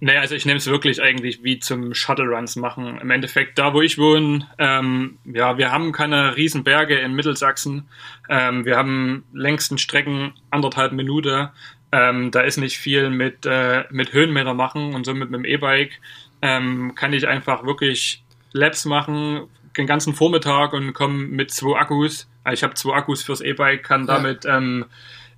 Naja, 0.01 0.21
also 0.21 0.35
ich 0.35 0.45
nehme 0.45 0.59
es 0.59 0.67
wirklich 0.67 1.01
eigentlich 1.01 1.43
wie 1.45 1.59
zum 1.61 1.95
Shuttle 1.95 2.27
Runs 2.27 2.57
machen. 2.57 2.99
Im 3.01 3.11
Endeffekt, 3.11 3.59
da 3.59 3.73
wo 3.73 3.81
ich 3.81 3.97
wohne, 3.97 4.47
ähm, 4.59 5.19
ja, 5.25 5.57
wir 5.57 5.73
haben 5.73 5.93
keine 5.93 6.37
riesen 6.37 6.65
Berge 6.65 6.99
in 6.99 7.15
Mittelsachsen. 7.15 7.89
Ähm, 8.29 8.65
wir 8.65 8.77
haben 8.77 9.25
längsten 9.33 9.79
Strecken 9.79 10.35
anderthalb 10.51 10.93
Minuten. 10.93 11.49
Ähm, 11.93 12.31
da 12.33 12.41
ist 12.41 12.57
nicht 12.57 12.79
viel 12.79 13.09
mit, 13.09 13.47
äh, 13.47 13.85
mit 13.91 14.13
Höhenmeter 14.13 14.53
machen 14.53 14.95
und 14.95 15.07
somit 15.07 15.31
mit 15.31 15.39
dem 15.39 15.45
E-Bike 15.45 16.01
ähm, 16.43 16.95
kann 16.95 17.13
ich 17.13 17.29
einfach 17.29 17.65
wirklich 17.65 18.23
Labs 18.53 18.85
machen, 18.85 19.49
den 19.77 19.87
ganzen 19.87 20.13
Vormittag 20.13 20.73
und 20.73 20.93
komme 20.93 21.19
mit 21.19 21.51
zwei 21.51 21.79
Akkus. 21.79 22.29
Also 22.43 22.55
ich 22.55 22.63
habe 22.63 22.75
zwei 22.75 22.95
Akkus 22.95 23.23
fürs 23.23 23.41
E-Bike, 23.41 23.85
kann 23.85 24.07
damit 24.07 24.45
ja. 24.45 24.59
ähm, 24.59 24.87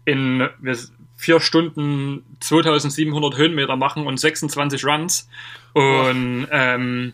in, 0.07 0.49
wir, 0.61 0.79
vier 1.17 1.41
Stunden 1.41 2.25
2700 2.41 3.37
Höhenmeter 3.37 3.77
machen 3.77 4.07
und 4.07 4.19
26 4.19 4.85
Runs. 4.85 5.29
Und 5.73 6.47
ähm, 6.51 7.13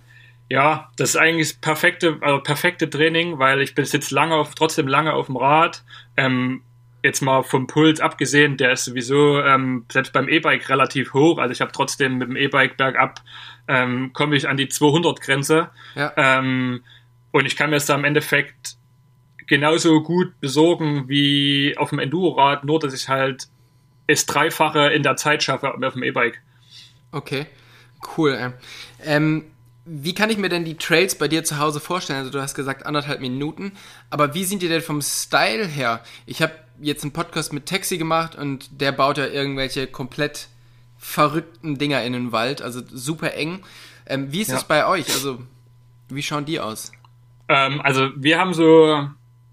ja, 0.48 0.90
das 0.96 1.10
ist 1.10 1.16
eigentlich 1.16 1.48
das 1.48 1.58
perfekte, 1.58 2.18
also 2.20 2.40
perfekte 2.40 2.90
Training, 2.90 3.38
weil 3.38 3.60
ich 3.62 3.74
bin 3.74 3.84
jetzt 3.84 4.10
lange 4.10 4.34
auf, 4.34 4.54
trotzdem 4.54 4.86
lange 4.88 5.12
auf 5.12 5.26
dem 5.26 5.36
Rad. 5.36 5.82
Ähm, 6.16 6.62
jetzt 7.02 7.20
mal 7.20 7.42
vom 7.42 7.66
Puls 7.66 8.00
abgesehen, 8.00 8.56
der 8.56 8.72
ist 8.72 8.84
sowieso 8.84 9.40
ähm, 9.40 9.86
selbst 9.90 10.12
beim 10.12 10.28
E-Bike 10.28 10.68
relativ 10.68 11.14
hoch. 11.14 11.38
Also 11.38 11.52
ich 11.52 11.60
habe 11.60 11.72
trotzdem 11.72 12.18
mit 12.18 12.28
dem 12.28 12.36
E-Bike 12.36 12.76
bergab 12.76 13.22
ähm, 13.68 14.12
komme 14.12 14.36
ich 14.36 14.48
an 14.48 14.56
die 14.56 14.68
200 14.68 15.20
Grenze. 15.20 15.70
Ja. 15.94 16.12
Ähm, 16.16 16.82
und 17.30 17.46
ich 17.46 17.56
kann 17.56 17.70
mir 17.70 17.76
das 17.76 17.86
da 17.86 17.94
im 17.94 18.04
Endeffekt 18.04 18.76
genauso 19.46 20.02
gut 20.02 20.38
besorgen 20.40 21.08
wie 21.08 21.76
auf 21.76 21.90
dem 21.90 21.98
Enduro-Rad, 21.98 22.64
nur 22.64 22.78
dass 22.78 22.94
ich 22.94 23.08
halt 23.08 23.48
es 24.06 24.26
Dreifache 24.26 24.88
in 24.92 25.02
der 25.02 25.16
Zeit 25.16 25.42
schaffe 25.42 25.72
auf 25.72 25.92
dem 25.92 26.02
E-Bike. 26.02 26.40
Okay, 27.12 27.46
cool. 28.16 28.54
Ähm, 29.04 29.44
wie 29.84 30.14
kann 30.14 30.30
ich 30.30 30.38
mir 30.38 30.48
denn 30.48 30.64
die 30.64 30.76
Trails 30.76 31.16
bei 31.16 31.28
dir 31.28 31.44
zu 31.44 31.58
Hause 31.58 31.80
vorstellen? 31.80 32.20
Also 32.20 32.30
du 32.30 32.40
hast 32.40 32.54
gesagt 32.54 32.86
anderthalb 32.86 33.20
Minuten, 33.20 33.72
aber 34.10 34.34
wie 34.34 34.44
sind 34.44 34.62
die 34.62 34.68
denn 34.68 34.80
vom 34.80 35.02
Style 35.02 35.66
her? 35.66 36.00
Ich 36.26 36.40
habe 36.40 36.52
jetzt 36.80 37.02
einen 37.02 37.12
Podcast 37.12 37.52
mit 37.52 37.66
Taxi 37.66 37.98
gemacht 37.98 38.34
und 38.34 38.80
der 38.80 38.92
baut 38.92 39.18
ja 39.18 39.26
irgendwelche 39.26 39.86
komplett 39.86 40.48
verrückten 40.98 41.78
Dinger 41.78 42.02
in 42.04 42.12
den 42.12 42.32
Wald, 42.32 42.62
also 42.62 42.80
super 42.90 43.34
eng. 43.34 43.62
Ähm, 44.06 44.32
wie 44.32 44.40
ist 44.40 44.52
es 44.52 44.64
bei 44.64 44.86
euch? 44.86 45.08
Also 45.12 45.40
wie 46.08 46.22
schauen 46.22 46.44
die 46.44 46.60
aus? 46.60 46.92
Ähm, 47.48 47.80
also 47.80 48.10
wir 48.16 48.38
haben 48.38 48.54
so 48.54 49.08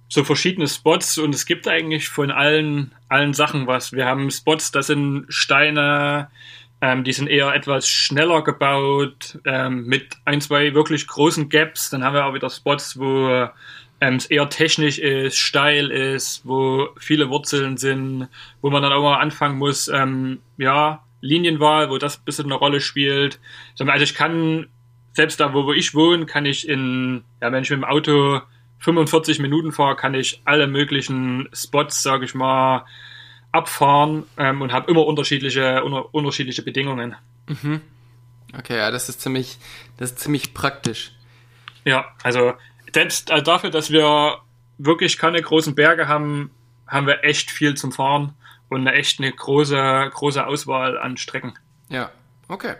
so 0.09 0.23
verschiedene 0.23 0.67
Spots 0.67 1.17
und 1.19 1.33
es 1.35 1.45
gibt 1.45 1.67
eigentlich 1.67 2.09
von 2.09 2.31
allen, 2.31 2.91
allen 3.07 3.33
Sachen 3.33 3.67
was. 3.67 3.93
Wir 3.93 4.05
haben 4.05 4.31
Spots, 4.31 4.71
das 4.71 4.87
sind 4.87 5.25
Steine, 5.29 6.29
ähm, 6.81 7.03
die 7.03 7.13
sind 7.13 7.27
eher 7.27 7.53
etwas 7.53 7.87
schneller 7.87 8.43
gebaut, 8.43 9.39
ähm, 9.45 9.85
mit 9.85 10.17
ein, 10.25 10.41
zwei 10.41 10.73
wirklich 10.73 11.05
großen 11.07 11.47
Gaps. 11.47 11.91
Dann 11.91 12.03
haben 12.03 12.15
wir 12.15 12.25
auch 12.25 12.33
wieder 12.33 12.49
Spots, 12.49 12.97
wo 12.97 13.49
ähm, 14.01 14.15
es 14.15 14.25
eher 14.25 14.49
technisch 14.49 14.97
ist, 14.97 15.37
steil 15.37 15.91
ist, 15.91 16.41
wo 16.43 16.89
viele 16.97 17.29
Wurzeln 17.29 17.77
sind, 17.77 18.29
wo 18.61 18.71
man 18.71 18.81
dann 18.81 18.93
auch 18.93 19.03
mal 19.03 19.17
anfangen 19.17 19.59
muss, 19.59 19.89
ähm, 19.89 20.39
ja, 20.57 21.03
Linienwahl, 21.21 21.89
wo 21.91 21.97
das 21.99 22.17
ein 22.17 22.25
bisschen 22.25 22.45
eine 22.45 22.55
Rolle 22.55 22.81
spielt. 22.81 23.39
Also 23.77 24.03
ich 24.03 24.15
kann, 24.15 24.69
selbst 25.13 25.39
da, 25.39 25.53
wo, 25.53 25.65
wo 25.65 25.73
ich 25.73 25.93
wohne, 25.93 26.25
kann 26.25 26.45
ich 26.45 26.67
in, 26.67 27.23
ja, 27.41 27.51
wenn 27.51 27.61
ich 27.61 27.69
mit 27.69 27.81
dem 27.81 27.85
Auto 27.85 28.41
45 28.79 29.39
Minuten 29.39 29.71
fahre, 29.71 29.95
kann 29.95 30.13
ich 30.13 30.41
alle 30.45 30.67
möglichen 30.67 31.49
Spots, 31.53 32.01
sage 32.01 32.25
ich 32.25 32.33
mal, 32.33 32.85
abfahren 33.51 34.25
ähm, 34.37 34.61
und 34.61 34.71
habe 34.71 34.89
immer 34.89 35.05
unterschiedliche, 35.05 35.83
unter, 35.83 36.13
unterschiedliche 36.13 36.61
Bedingungen. 36.61 37.15
Mhm. 37.47 37.81
Okay, 38.57 38.77
ja, 38.77 38.91
das 38.91 39.09
ist 39.09 39.21
ziemlich, 39.21 39.57
das 39.97 40.11
ist 40.11 40.19
ziemlich 40.19 40.53
praktisch. 40.53 41.11
Ja, 41.85 42.05
also 42.23 42.53
selbst 42.93 43.31
also 43.31 43.43
dafür, 43.43 43.69
dass 43.69 43.91
wir 43.91 44.39
wirklich 44.77 45.17
keine 45.17 45.41
großen 45.41 45.75
Berge 45.75 46.07
haben, 46.07 46.51
haben 46.87 47.07
wir 47.07 47.23
echt 47.23 47.51
viel 47.51 47.75
zum 47.75 47.91
Fahren 47.91 48.33
und 48.69 48.81
eine 48.81 48.93
echt 48.93 49.19
eine 49.19 49.31
große, 49.31 50.09
große 50.13 50.45
Auswahl 50.45 50.97
an 50.97 51.17
Strecken. 51.17 51.53
Ja, 51.89 52.11
okay. 52.47 52.75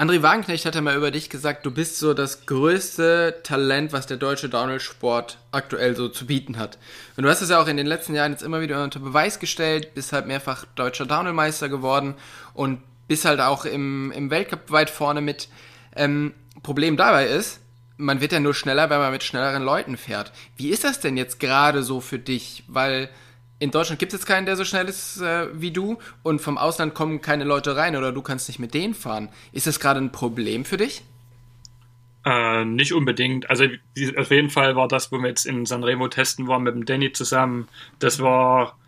André 0.00 0.22
Wagenknecht 0.22 0.64
hat 0.64 0.74
ja 0.74 0.80
mal 0.80 0.96
über 0.96 1.10
dich 1.10 1.28
gesagt, 1.28 1.66
du 1.66 1.70
bist 1.70 1.98
so 1.98 2.14
das 2.14 2.46
größte 2.46 3.40
Talent, 3.42 3.92
was 3.92 4.06
der 4.06 4.16
deutsche 4.16 4.48
Downhill-Sport 4.48 5.36
aktuell 5.52 5.94
so 5.94 6.08
zu 6.08 6.24
bieten 6.24 6.56
hat. 6.56 6.78
Und 7.18 7.24
du 7.24 7.28
hast 7.28 7.42
es 7.42 7.50
ja 7.50 7.60
auch 7.60 7.68
in 7.68 7.76
den 7.76 7.86
letzten 7.86 8.14
Jahren 8.14 8.32
jetzt 8.32 8.42
immer 8.42 8.62
wieder 8.62 8.82
unter 8.82 8.98
Beweis 8.98 9.40
gestellt, 9.40 9.92
bist 9.92 10.14
halt 10.14 10.26
mehrfach 10.26 10.64
deutscher 10.74 11.04
Downhill-Meister 11.04 11.68
geworden 11.68 12.14
und 12.54 12.80
bist 13.08 13.26
halt 13.26 13.40
auch 13.40 13.66
im, 13.66 14.10
im 14.12 14.30
Weltcup 14.30 14.70
weit 14.70 14.88
vorne 14.88 15.20
mit. 15.20 15.48
Ähm, 15.94 16.32
Problem 16.62 16.96
dabei 16.96 17.26
ist, 17.26 17.60
man 17.98 18.22
wird 18.22 18.32
ja 18.32 18.40
nur 18.40 18.54
schneller, 18.54 18.88
wenn 18.88 19.00
man 19.00 19.12
mit 19.12 19.22
schnelleren 19.22 19.62
Leuten 19.62 19.98
fährt. 19.98 20.32
Wie 20.56 20.70
ist 20.70 20.84
das 20.84 21.00
denn 21.00 21.18
jetzt 21.18 21.40
gerade 21.40 21.82
so 21.82 22.00
für 22.00 22.18
dich? 22.18 22.64
Weil 22.68 23.10
in 23.60 23.70
Deutschland 23.70 23.98
gibt 23.98 24.12
es 24.12 24.20
jetzt 24.20 24.26
keinen, 24.26 24.46
der 24.46 24.56
so 24.56 24.64
schnell 24.64 24.88
ist 24.88 25.20
äh, 25.20 25.48
wie 25.52 25.70
du 25.70 25.98
und 26.22 26.40
vom 26.40 26.58
Ausland 26.58 26.94
kommen 26.94 27.20
keine 27.20 27.44
Leute 27.44 27.76
rein 27.76 27.94
oder 27.94 28.10
du 28.10 28.22
kannst 28.22 28.48
nicht 28.48 28.58
mit 28.58 28.74
denen 28.74 28.94
fahren. 28.94 29.28
Ist 29.52 29.66
das 29.66 29.78
gerade 29.78 30.00
ein 30.00 30.10
Problem 30.10 30.64
für 30.64 30.78
dich? 30.78 31.02
Äh, 32.24 32.64
nicht 32.64 32.92
unbedingt. 32.92 33.48
Also 33.48 33.66
auf 34.16 34.30
jeden 34.30 34.50
Fall 34.50 34.76
war 34.76 34.88
das, 34.88 35.12
wo 35.12 35.18
wir 35.18 35.28
jetzt 35.28 35.44
in 35.44 35.66
Sanremo 35.66 36.08
testen 36.08 36.48
waren 36.48 36.62
mit 36.62 36.74
dem 36.74 36.86
Danny 36.86 37.12
zusammen. 37.12 37.68
Das 37.98 38.20
war 38.20 38.78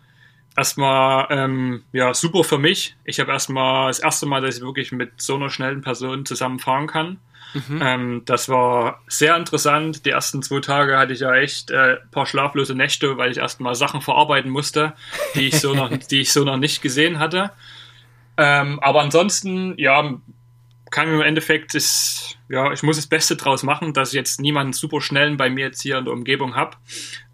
erstmal 0.57 1.27
ähm, 1.29 1.83
ja 1.91 2.13
super 2.15 2.43
für 2.43 2.57
mich. 2.57 2.95
Ich 3.05 3.19
habe 3.19 3.31
erstmal 3.31 3.87
das 3.87 3.99
erste 3.99 4.25
Mal, 4.25 4.41
dass 4.41 4.57
ich 4.57 4.63
wirklich 4.63 4.91
mit 4.91 5.21
so 5.21 5.35
einer 5.35 5.51
schnellen 5.51 5.81
Person 5.81 6.25
zusammen 6.25 6.59
fahren 6.59 6.87
kann. 6.87 7.19
Mhm. 7.53 7.81
Ähm, 7.81 8.21
das 8.25 8.49
war 8.49 9.01
sehr 9.07 9.35
interessant. 9.35 10.05
Die 10.05 10.09
ersten 10.09 10.41
zwei 10.41 10.59
Tage 10.59 10.97
hatte 10.97 11.13
ich 11.13 11.19
ja 11.19 11.33
echt 11.35 11.71
äh, 11.71 11.97
paar 12.11 12.25
schlaflose 12.25 12.75
Nächte, 12.75 13.17
weil 13.17 13.31
ich 13.31 13.37
erstmal 13.37 13.75
Sachen 13.75 14.01
verarbeiten 14.01 14.51
musste, 14.51 14.93
die 15.35 15.47
ich 15.47 15.59
so 15.59 15.73
noch, 15.73 15.89
die 16.11 16.21
ich 16.21 16.31
so 16.31 16.43
noch 16.43 16.57
nicht 16.57 16.81
gesehen 16.81 17.19
hatte. 17.19 17.51
Ähm, 18.37 18.79
aber 18.79 19.01
ansonsten, 19.01 19.77
ja, 19.77 20.17
kann 20.89 21.11
im 21.11 21.21
Endeffekt 21.21 21.73
ist, 21.73 22.37
ja, 22.49 22.71
ich 22.71 22.83
muss 22.83 22.97
das 22.97 23.07
Beste 23.07 23.35
draus 23.35 23.63
machen, 23.63 23.93
dass 23.93 24.09
ich 24.09 24.15
jetzt 24.15 24.39
niemanden 24.39 24.73
super 24.73 25.01
schnellen 25.01 25.37
bei 25.37 25.49
mir 25.49 25.65
jetzt 25.65 25.81
hier 25.81 25.97
in 25.97 26.05
der 26.05 26.13
Umgebung 26.13 26.55
habe. 26.55 26.77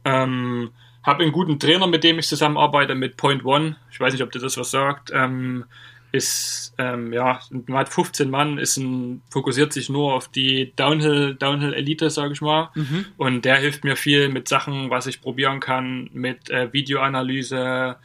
Ähm, 0.06 0.72
habe 1.04 1.24
einen 1.24 1.32
guten 1.32 1.60
Trainer, 1.60 1.88
mit 1.88 2.04
dem 2.04 2.20
ich 2.20 2.28
zusammenarbeite, 2.28 2.96
mit 2.96 3.18
Point 3.18 3.44
One. 3.44 3.76
Ich 3.92 4.00
weiß 4.00 4.14
nicht, 4.14 4.24
ob 4.24 4.32
dir 4.32 4.40
das 4.40 4.58
was 4.58 4.72
sagt. 4.72 5.12
Ähm, 5.14 5.66
ist, 6.12 6.74
ähm, 6.78 7.14
ja, 7.14 7.40
man 7.50 7.78
hat 7.78 7.90
15 7.90 8.30
Mann, 8.30 8.58
ist 8.58 8.78
ein, 8.78 9.22
fokussiert 9.30 9.74
sich 9.74 9.90
nur 9.90 10.14
auf 10.14 10.28
die 10.28 10.74
Downhill, 10.76 11.36
Downhill 11.36 11.74
Elite, 11.74 12.10
sage 12.10 12.34
ich 12.34 12.42
mal. 12.42 12.70
Mhm. 12.76 13.06
Und 13.18 13.46
der 13.46 13.58
hilft 13.58 13.84
mir 13.84 13.96
viel 13.96 14.30
mit 14.30 14.48
Sachen, 14.48 14.90
was 14.90 15.08
ich 15.08 15.22
probieren 15.22 15.60
kann, 15.60 16.10
mit 16.14 16.50
äh, 16.50 16.74
Videoanalyse, 16.74 17.98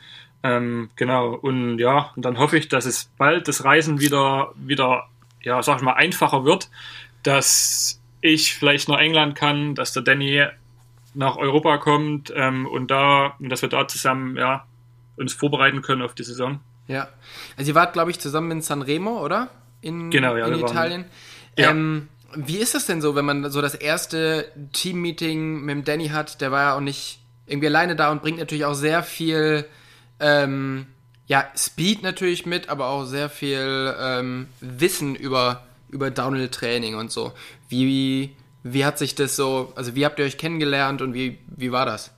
ähm, 0.42 0.90
genau. 0.96 1.34
Und 1.34 1.78
ja, 1.78 2.12
und 2.14 2.24
dann 2.24 2.38
hoffe 2.38 2.58
ich, 2.58 2.68
dass 2.68 2.84
es 2.84 3.10
bald 3.16 3.48
das 3.48 3.64
Reisen 3.64 4.00
wieder, 4.00 4.52
wieder, 4.56 5.08
ja, 5.42 5.62
sag 5.62 5.78
ich 5.78 5.82
mal, 5.82 5.94
einfacher 5.94 6.44
wird, 6.44 6.70
dass 7.22 8.02
ich 8.20 8.54
vielleicht 8.54 8.88
nach 8.88 8.98
England 8.98 9.34
kann, 9.34 9.74
dass 9.74 9.92
der 9.92 10.02
Danny 10.02 10.44
nach 11.14 11.36
Europa 11.36 11.78
kommt 11.78 12.32
ähm, 12.36 12.66
und 12.66 12.90
da, 12.90 13.36
und 13.38 13.48
dass 13.48 13.62
wir 13.62 13.68
da 13.68 13.88
zusammen, 13.88 14.36
ja, 14.36 14.66
uns 15.16 15.32
vorbereiten 15.32 15.80
können 15.80 16.02
auf 16.02 16.14
die 16.14 16.24
Saison. 16.24 16.60
Ja. 16.86 17.08
Also 17.56 17.70
ihr 17.70 17.74
wart, 17.74 17.92
glaube 17.92 18.10
ich, 18.10 18.20
zusammen 18.20 18.50
in 18.50 18.62
Sanremo, 18.62 19.22
oder? 19.22 19.48
In, 19.80 20.10
genau, 20.10 20.36
ja, 20.36 20.46
in 20.46 20.58
Italien. 20.58 21.04
Ja. 21.58 21.70
Ähm, 21.70 22.08
wie 22.36 22.58
ist 22.58 22.74
das 22.74 22.86
denn 22.86 23.00
so, 23.00 23.14
wenn 23.14 23.24
man 23.24 23.50
so 23.50 23.60
das 23.60 23.74
erste 23.74 24.50
Team-Meeting 24.72 25.60
mit 25.60 25.76
dem 25.76 25.84
Danny 25.84 26.08
hat? 26.08 26.40
Der 26.40 26.50
war 26.50 26.62
ja 26.62 26.76
auch 26.76 26.80
nicht 26.80 27.20
irgendwie 27.46 27.68
alleine 27.68 27.96
da 27.96 28.10
und 28.10 28.22
bringt 28.22 28.38
natürlich 28.38 28.64
auch 28.64 28.74
sehr 28.74 29.02
viel, 29.02 29.66
ähm, 30.20 30.86
ja, 31.26 31.46
Speed 31.56 32.02
natürlich 32.02 32.46
mit, 32.46 32.68
aber 32.68 32.86
auch 32.86 33.04
sehr 33.04 33.28
viel 33.28 33.94
ähm, 33.98 34.48
Wissen 34.60 35.14
über, 35.14 35.64
über 35.88 36.10
Downhill-Training 36.10 36.96
und 36.96 37.12
so. 37.12 37.32
Wie, 37.68 38.34
wie 38.62 38.84
hat 38.84 38.98
sich 38.98 39.14
das 39.14 39.36
so, 39.36 39.72
also 39.76 39.94
wie 39.94 40.04
habt 40.04 40.18
ihr 40.18 40.24
euch 40.24 40.38
kennengelernt 40.38 41.02
und 41.02 41.14
wie, 41.14 41.38
wie 41.46 41.72
war 41.72 41.86
das? 41.86 42.10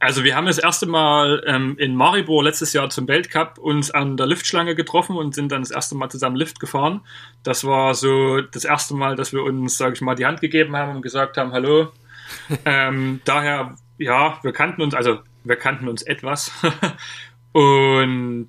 Also 0.00 0.24
wir 0.24 0.34
haben 0.34 0.46
das 0.46 0.56
erste 0.56 0.86
Mal 0.86 1.44
ähm, 1.46 1.76
in 1.78 1.94
Maribor 1.94 2.42
letztes 2.42 2.72
Jahr 2.72 2.88
zum 2.88 3.06
Weltcup 3.06 3.58
uns 3.58 3.90
an 3.90 4.16
der 4.16 4.26
Liftschlange 4.26 4.74
getroffen 4.74 5.14
und 5.14 5.34
sind 5.34 5.52
dann 5.52 5.60
das 5.60 5.70
erste 5.70 5.94
Mal 5.94 6.08
zusammen 6.08 6.36
Lift 6.36 6.58
gefahren. 6.58 7.02
Das 7.42 7.64
war 7.64 7.94
so 7.94 8.40
das 8.40 8.64
erste 8.64 8.94
Mal, 8.94 9.14
dass 9.14 9.34
wir 9.34 9.44
uns, 9.44 9.76
sage 9.76 9.92
ich 9.92 10.00
mal, 10.00 10.14
die 10.14 10.24
Hand 10.24 10.40
gegeben 10.40 10.74
haben 10.74 10.96
und 10.96 11.02
gesagt 11.02 11.36
haben, 11.36 11.52
hallo. 11.52 11.92
ähm, 12.64 13.20
daher, 13.26 13.76
ja, 13.98 14.38
wir 14.42 14.52
kannten 14.52 14.80
uns, 14.80 14.94
also 14.94 15.18
wir 15.44 15.56
kannten 15.56 15.86
uns 15.86 16.00
etwas. 16.00 16.50
und 17.52 18.48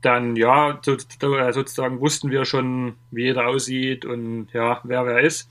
dann, 0.00 0.36
ja, 0.36 0.78
so, 0.80 0.96
sozusagen 0.96 2.00
wussten 2.00 2.30
wir 2.30 2.46
schon, 2.46 2.94
wie 3.10 3.24
jeder 3.24 3.48
aussieht 3.48 4.06
und 4.06 4.48
ja, 4.54 4.80
wer 4.84 5.04
wer 5.04 5.20
ist. 5.20 5.50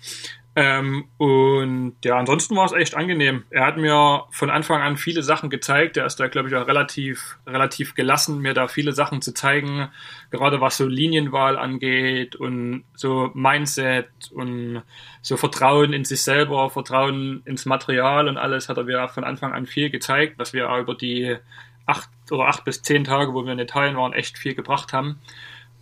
Ähm, 0.59 1.05
und 1.17 1.97
ja, 2.03 2.17
ansonsten 2.17 2.55
war 2.55 2.65
es 2.65 2.71
echt 2.71 2.95
angenehm. 2.95 3.43
Er 3.51 3.63
hat 3.63 3.77
mir 3.77 4.23
von 4.31 4.49
Anfang 4.49 4.81
an 4.81 4.97
viele 4.97 5.21
Sachen 5.21 5.51
gezeigt. 5.51 5.97
Er 5.97 6.07
ist 6.07 6.19
da, 6.19 6.29
glaube 6.29 6.49
ich, 6.49 6.55
auch 6.55 6.65
relativ, 6.65 7.37
relativ 7.45 7.93
gelassen, 7.93 8.41
mir 8.41 8.55
da 8.55 8.67
viele 8.67 8.91
Sachen 8.91 9.21
zu 9.21 9.35
zeigen, 9.35 9.89
gerade 10.31 10.59
was 10.59 10.77
so 10.77 10.87
Linienwahl 10.87 11.59
angeht 11.59 12.35
und 12.35 12.85
so 12.95 13.29
Mindset 13.35 14.09
und 14.31 14.81
so 15.21 15.37
Vertrauen 15.37 15.93
in 15.93 16.05
sich 16.05 16.23
selber, 16.23 16.71
Vertrauen 16.71 17.43
ins 17.45 17.67
Material 17.67 18.27
und 18.27 18.37
alles 18.37 18.67
hat 18.67 18.77
er 18.77 18.85
mir 18.85 19.09
von 19.09 19.23
Anfang 19.23 19.53
an 19.53 19.67
viel 19.67 19.91
gezeigt, 19.91 20.39
was 20.39 20.53
wir 20.53 20.71
auch 20.71 20.79
über 20.79 20.95
die 20.95 21.37
acht 21.85 22.09
oder 22.31 22.47
acht 22.47 22.65
bis 22.65 22.81
zehn 22.81 23.03
Tage, 23.03 23.35
wo 23.35 23.45
wir 23.45 23.53
in 23.53 23.59
Italien 23.59 23.95
waren, 23.95 24.13
echt 24.13 24.39
viel 24.39 24.55
gebracht 24.55 24.91
haben. 24.91 25.19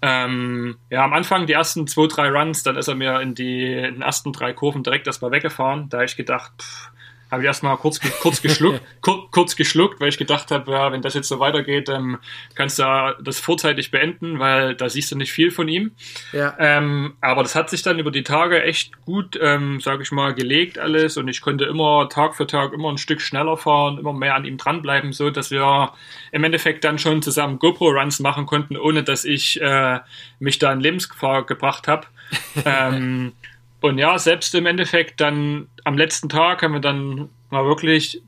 Ähm, 0.08 0.78
ja, 0.92 1.04
am 1.04 1.14
Anfang 1.14 1.48
die 1.48 1.54
ersten 1.54 1.88
zwei, 1.88 2.06
drei 2.06 2.30
Runs, 2.30 2.62
dann 2.62 2.76
ist 2.76 2.88
er 2.88 2.94
mir 2.94 3.22
in 3.22 3.34
die 3.34 3.74
in 3.74 3.96
den 3.96 4.02
ersten 4.04 4.32
drei 4.34 4.54
Kurven 4.54 4.84
direkt 4.84 5.08
erstmal 5.08 5.32
weggefahren. 5.32 5.90
Da 5.90 5.98
habe 5.98 6.06
ich 6.06 6.16
gedacht, 6.16 6.52
pff, 6.62 6.92
habe 7.36 7.44
ich 7.44 7.48
erstmal 7.48 7.76
kurz, 7.78 8.00
kurz 8.22 8.42
geschluckt, 8.42 8.82
kur, 9.02 9.30
kurz 9.30 9.56
geschluckt, 9.56 10.00
weil 10.00 10.08
ich 10.10 10.18
gedacht 10.18 10.52
habe, 10.52 10.72
ja, 10.72 10.92
wenn 10.92 11.02
das 11.02 11.14
jetzt 11.14 11.28
so 11.28 11.40
weitergeht, 11.40 11.90
ähm, 11.90 12.18
kannst 12.56 12.80
du 12.80 13.16
das 13.22 13.40
vorzeitig 13.40 13.92
beenden, 13.92 14.40
weil 14.40 14.74
da 14.76 14.90
siehst 14.90 15.12
du 15.12 15.18
nicht 15.18 15.34
viel 15.34 15.52
von 15.52 15.68
ihm. 15.68 15.92
Ja. 16.32 16.56
Ähm, 16.60 17.16
aber 17.20 17.44
das 17.44 17.56
hat 17.56 17.70
sich 17.70 17.82
dann 17.82 18.00
über 18.00 18.12
die 18.12 18.24
Tage 18.24 18.64
echt 18.64 19.02
gut, 19.06 19.38
ähm, 19.42 19.82
sage 19.82 20.04
ich 20.04 20.12
mal, 20.12 20.34
gelegt 20.34 20.80
alles 20.80 21.18
und 21.18 21.28
ich 21.28 21.42
konnte 21.42 21.66
immer 21.66 22.08
Tag 22.10 22.36
für 22.36 22.48
Tag 22.48 22.72
immer 22.72 22.90
ein 22.90 22.98
Stück 22.98 23.20
schneller 23.22 23.58
fahren, 23.58 23.98
immer 23.98 24.14
mehr 24.14 24.36
an 24.36 24.46
ihm 24.46 24.58
dranbleiben, 24.58 25.12
so 25.12 25.30
dass 25.30 25.52
wir 25.52 25.92
im 26.32 26.44
Endeffekt 26.46 26.86
dann 26.86 26.98
schon 26.98 27.22
zusammen 27.22 27.60
GoPro-Runs 27.60 28.22
machen 28.22 28.46
konnten, 28.46 28.78
ohne 28.78 29.04
dass 29.04 29.26
ich 29.26 29.62
äh, 29.62 30.00
mich 30.40 30.58
da 30.58 30.72
in 30.72 30.80
Lebensgefahr 30.80 31.46
gebracht 31.46 31.90
habe. 31.90 32.08
ähm, 32.66 33.34
und 33.82 33.98
ja, 33.98 34.18
selbst 34.18 34.56
im 34.56 34.66
Endeffekt 34.66 35.22
dann 35.22 35.68
am 35.84 35.98
letzten 35.98 36.30
Tag 36.30 36.64
haben 36.64 36.74
wir 36.74 36.80
dann 36.80 37.30
mal 37.50 37.66
wirklich, 37.66 38.22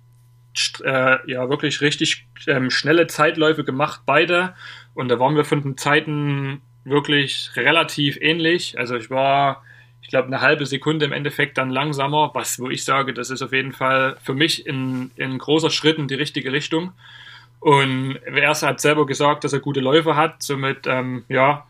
äh, 0.83 1.31
ja, 1.31 1.49
wirklich 1.49 1.81
richtig 1.81 2.27
ähm, 2.47 2.69
schnelle 2.69 3.07
Zeitläufe 3.07 3.63
gemacht, 3.63 4.01
beide. 4.05 4.55
Und 4.93 5.09
da 5.09 5.19
waren 5.19 5.35
wir 5.35 5.45
von 5.45 5.61
den 5.61 5.77
Zeiten 5.77 6.61
wirklich 6.83 7.51
relativ 7.55 8.17
ähnlich. 8.21 8.77
Also 8.77 8.95
ich 8.95 9.09
war, 9.09 9.63
ich 10.01 10.09
glaube, 10.09 10.27
eine 10.27 10.41
halbe 10.41 10.65
Sekunde 10.65 11.05
im 11.05 11.11
Endeffekt 11.11 11.57
dann 11.57 11.69
langsamer, 11.69 12.31
was, 12.33 12.59
wo 12.59 12.69
ich 12.69 12.83
sage, 12.83 13.13
das 13.13 13.29
ist 13.29 13.41
auf 13.41 13.51
jeden 13.51 13.73
Fall 13.73 14.17
für 14.23 14.33
mich 14.33 14.65
in, 14.65 15.11
in 15.15 15.37
großer 15.37 15.69
Schritt 15.69 15.97
in 15.97 16.07
die 16.07 16.15
richtige 16.15 16.51
Richtung. 16.51 16.93
Und 17.59 18.17
er 18.23 18.49
hat 18.49 18.79
selber 18.79 19.05
gesagt, 19.05 19.43
dass 19.43 19.53
er 19.53 19.59
gute 19.59 19.79
Läufe 19.79 20.15
hat. 20.15 20.43
Somit, 20.43 20.85
ähm, 20.85 21.25
ja, 21.27 21.65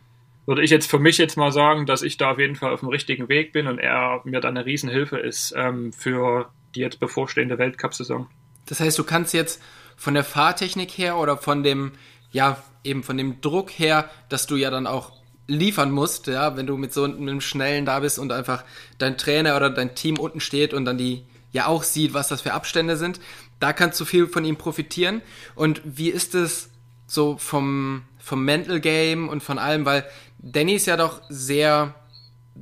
würde 0.48 0.64
ich 0.64 0.72
jetzt 0.72 0.90
für 0.90 0.98
mich 0.98 1.18
jetzt 1.20 1.38
mal 1.38 1.52
sagen, 1.52 1.86
dass 1.86 2.02
ich 2.02 2.18
da 2.18 2.32
auf 2.32 2.40
jeden 2.40 2.56
Fall 2.56 2.72
auf 2.72 2.80
dem 2.80 2.90
richtigen 2.90 3.30
Weg 3.30 3.52
bin 3.52 3.68
und 3.68 3.78
er 3.78 4.22
mir 4.24 4.40
dann 4.40 4.58
eine 4.58 4.66
Riesenhilfe 4.66 5.20
ist 5.20 5.54
ähm, 5.56 5.94
für 5.94 6.50
die 6.74 6.80
jetzt 6.80 7.00
bevorstehende 7.00 7.58
Weltcup-Saison. 7.58 8.28
Das 8.66 8.80
heißt, 8.80 8.98
du 8.98 9.04
kannst 9.04 9.34
jetzt 9.34 9.62
von 9.98 10.14
der 10.14 10.24
Fahrtechnik 10.24 10.98
her 10.98 11.18
oder 11.18 11.38
von 11.38 11.64
dem, 11.64 11.92
ja, 12.32 12.64
eben 12.84 13.04
von 13.04 13.18
dem 13.18 13.42
Druck 13.42 13.72
her, 13.72 14.10
dass 14.30 14.48
du 14.48 14.56
ja 14.56 14.72
dann 14.72 14.88
auch 14.88 15.12
liefern 15.48 15.92
musst, 15.92 16.28
ja, 16.28 16.56
wenn 16.56 16.68
du 16.68 16.78
mit 16.78 16.94
so 16.94 17.04
einem 17.04 17.42
schnellen 17.42 17.86
da 17.86 18.00
bist 18.00 18.20
und 18.20 18.32
einfach 18.32 18.64
dein 18.98 19.18
Trainer 19.18 19.56
oder 19.56 19.70
dein 19.70 19.96
Team 19.96 20.18
unten 20.18 20.40
steht 20.40 20.74
und 20.74 20.86
dann 20.86 20.98
die 20.98 21.26
ja 21.52 21.68
auch 21.68 21.84
sieht, 21.84 22.14
was 22.14 22.28
das 22.28 22.42
für 22.42 22.54
Abstände 22.54 22.98
sind. 22.98 23.20
Da 23.60 23.74
kannst 23.74 24.00
du 24.00 24.06
viel 24.06 24.28
von 24.28 24.46
ihm 24.46 24.58
profitieren. 24.58 25.22
Und 25.56 25.82
wie 25.84 26.10
ist 26.10 26.36
es 26.36 26.70
so 27.08 27.38
vom, 27.38 28.04
vom 28.20 28.44
Mental 28.44 28.80
Game 28.80 29.30
und 29.30 29.42
von 29.42 29.58
allem, 29.58 29.86
weil 29.86 30.06
Danny 30.40 30.76
ist 30.76 30.86
ja 30.86 30.98
doch 30.98 31.22
sehr 31.30 31.96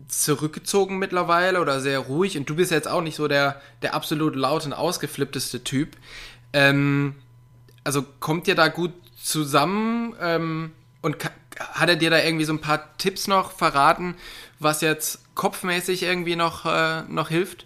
zurückgezogen 0.07 0.97
mittlerweile 0.97 1.61
oder 1.61 1.79
sehr 1.79 1.99
ruhig 1.99 2.37
und 2.37 2.49
du 2.49 2.55
bist 2.55 2.71
jetzt 2.71 2.87
auch 2.87 3.01
nicht 3.01 3.15
so 3.15 3.27
der, 3.27 3.61
der 3.81 3.93
absolut 3.93 4.35
laut 4.35 4.65
und 4.65 4.73
ausgeflippteste 4.73 5.63
Typ. 5.63 5.95
Ähm, 6.53 7.15
also 7.83 8.03
kommt 8.19 8.47
ihr 8.47 8.55
da 8.55 8.67
gut 8.67 8.93
zusammen 9.21 10.15
ähm, 10.21 10.71
und 11.01 11.17
hat 11.59 11.89
er 11.89 11.95
dir 11.95 12.09
da 12.09 12.21
irgendwie 12.21 12.45
so 12.45 12.53
ein 12.53 12.61
paar 12.61 12.97
Tipps 12.97 13.27
noch 13.27 13.51
verraten, 13.51 14.15
was 14.59 14.81
jetzt 14.81 15.35
kopfmäßig 15.35 16.03
irgendwie 16.03 16.35
noch, 16.35 16.65
äh, 16.65 17.03
noch 17.03 17.29
hilft? 17.29 17.65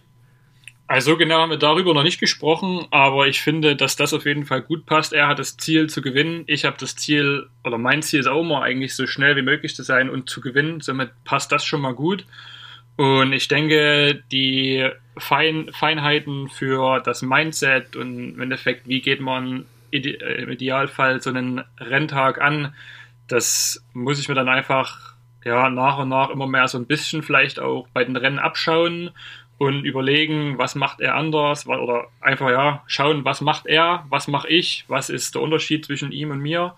Also 0.90 1.18
genau 1.18 1.38
haben 1.38 1.52
wir 1.52 1.58
darüber 1.58 1.94
noch 1.94 2.02
nicht 2.02 2.20
gesprochen, 2.20 2.88
aber 2.90 3.28
ich 3.28 3.42
finde, 3.42 3.76
dass 3.76 3.96
das 3.96 4.12
auf 4.12 4.26
jeden 4.26 4.48
Fall 4.48 4.64
gut 4.64 4.88
passt. 4.88 5.14
Er 5.14 5.28
hat 5.28 5.38
das 5.38 5.56
Ziel 5.56 5.88
zu 5.88 6.02
gewinnen. 6.02 6.46
Ich 6.48 6.66
habe 6.66 6.78
das 6.80 6.96
Ziel, 6.96 7.48
oder 7.64 7.78
mein 7.78 8.02
Ziel 8.02 8.22
ist 8.22 8.26
auch 8.26 8.42
immer 8.42 8.64
eigentlich 8.64 8.96
so 8.96 9.06
schnell 9.06 9.36
wie 9.36 9.44
möglich 9.44 9.76
zu 9.76 9.84
sein 9.84 10.10
und 10.10 10.32
zu 10.32 10.42
gewinnen. 10.42 10.82
Somit 10.82 11.12
passt 11.26 11.52
das 11.52 11.64
schon 11.64 11.82
mal 11.82 11.94
gut. 11.94 12.26
Und 12.96 13.34
ich 13.34 13.48
denke, 13.48 14.24
die 14.32 14.90
Fein 15.16 15.70
Feinheiten 15.74 16.50
für 16.50 17.02
das 17.02 17.22
Mindset 17.22 17.96
und 17.96 18.34
im 18.34 18.42
Endeffekt, 18.42 18.88
wie 18.88 19.02
geht 19.02 19.22
man 19.22 19.66
im 19.92 20.50
Idealfall 20.50 21.22
so 21.22 21.30
einen 21.30 21.64
Renntag 21.78 22.42
an, 22.42 22.74
das 23.28 23.86
muss 23.94 24.20
ich 24.20 24.28
mir 24.28 24.34
dann 24.34 24.50
einfach 24.50 25.14
ja, 25.46 25.70
nach 25.70 26.00
und 26.00 26.10
nach 26.10 26.32
immer 26.32 26.48
mehr 26.48 26.68
so 26.68 26.80
ein 26.80 26.88
bisschen 26.88 27.22
vielleicht 27.22 27.60
auch 27.60 27.88
bei 27.94 28.04
den 28.04 28.16
Rennen 28.16 28.40
abschauen 28.40 29.12
und 29.60 29.84
überlegen, 29.84 30.58
was 30.58 30.74
macht 30.74 31.02
er 31.02 31.16
anders 31.16 31.68
oder 31.68 32.08
einfach 32.22 32.50
ja 32.50 32.82
schauen, 32.88 33.26
was 33.26 33.42
macht 33.42 33.68
er, 33.68 34.06
was 34.10 34.30
mache 34.30 34.48
ich, 34.48 34.86
was 34.88 35.10
ist 35.10 35.36
der 35.36 35.42
Unterschied 35.42 35.86
zwischen 35.86 36.14
ihm 36.14 36.32
und 36.32 36.40
mir 36.40 36.76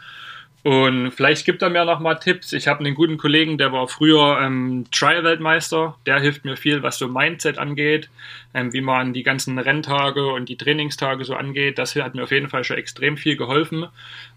und 0.63 1.11
vielleicht 1.11 1.45
gibt 1.45 1.63
er 1.63 1.71
mir 1.71 1.85
noch 1.85 1.99
mal 1.99 2.15
Tipps. 2.15 2.53
Ich 2.53 2.67
habe 2.67 2.81
einen 2.81 2.93
guten 2.93 3.17
Kollegen, 3.17 3.57
der 3.57 3.71
war 3.71 3.87
früher 3.87 4.39
ähm, 4.41 4.85
Trial-Weltmeister. 4.91 5.97
Der 6.05 6.19
hilft 6.19 6.45
mir 6.45 6.55
viel, 6.55 6.83
was 6.83 6.99
so 6.99 7.07
Mindset 7.07 7.57
angeht, 7.57 8.09
ähm, 8.53 8.71
wie 8.71 8.81
man 8.81 9.13
die 9.13 9.23
ganzen 9.23 9.57
Renntage 9.57 10.27
und 10.27 10.49
die 10.49 10.57
Trainingstage 10.57 11.25
so 11.25 11.33
angeht. 11.33 11.79
Das 11.79 11.95
hat 11.95 12.13
mir 12.13 12.23
auf 12.23 12.31
jeden 12.31 12.49
Fall 12.49 12.63
schon 12.63 12.77
extrem 12.77 13.17
viel 13.17 13.37
geholfen. 13.37 13.87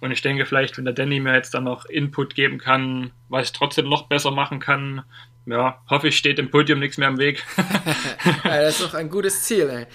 Und 0.00 0.12
ich 0.12 0.22
denke, 0.22 0.46
vielleicht, 0.46 0.78
wenn 0.78 0.86
der 0.86 0.94
Danny 0.94 1.20
mir 1.20 1.34
jetzt 1.34 1.52
dann 1.52 1.64
noch 1.64 1.84
Input 1.84 2.34
geben 2.34 2.56
kann, 2.56 3.10
was 3.28 3.48
ich 3.48 3.52
trotzdem 3.52 3.90
noch 3.90 4.08
besser 4.08 4.30
machen 4.30 4.60
kann, 4.60 5.02
ja, 5.44 5.82
hoffe 5.90 6.08
ich, 6.08 6.16
steht 6.16 6.38
im 6.38 6.50
Podium 6.50 6.78
nichts 6.78 6.96
mehr 6.96 7.08
im 7.08 7.18
Weg. 7.18 7.44
ja, 8.44 8.62
das 8.62 8.80
ist 8.80 8.82
doch 8.88 8.94
ein 8.94 9.10
gutes 9.10 9.42
Ziel, 9.42 9.68
ey. 9.68 9.86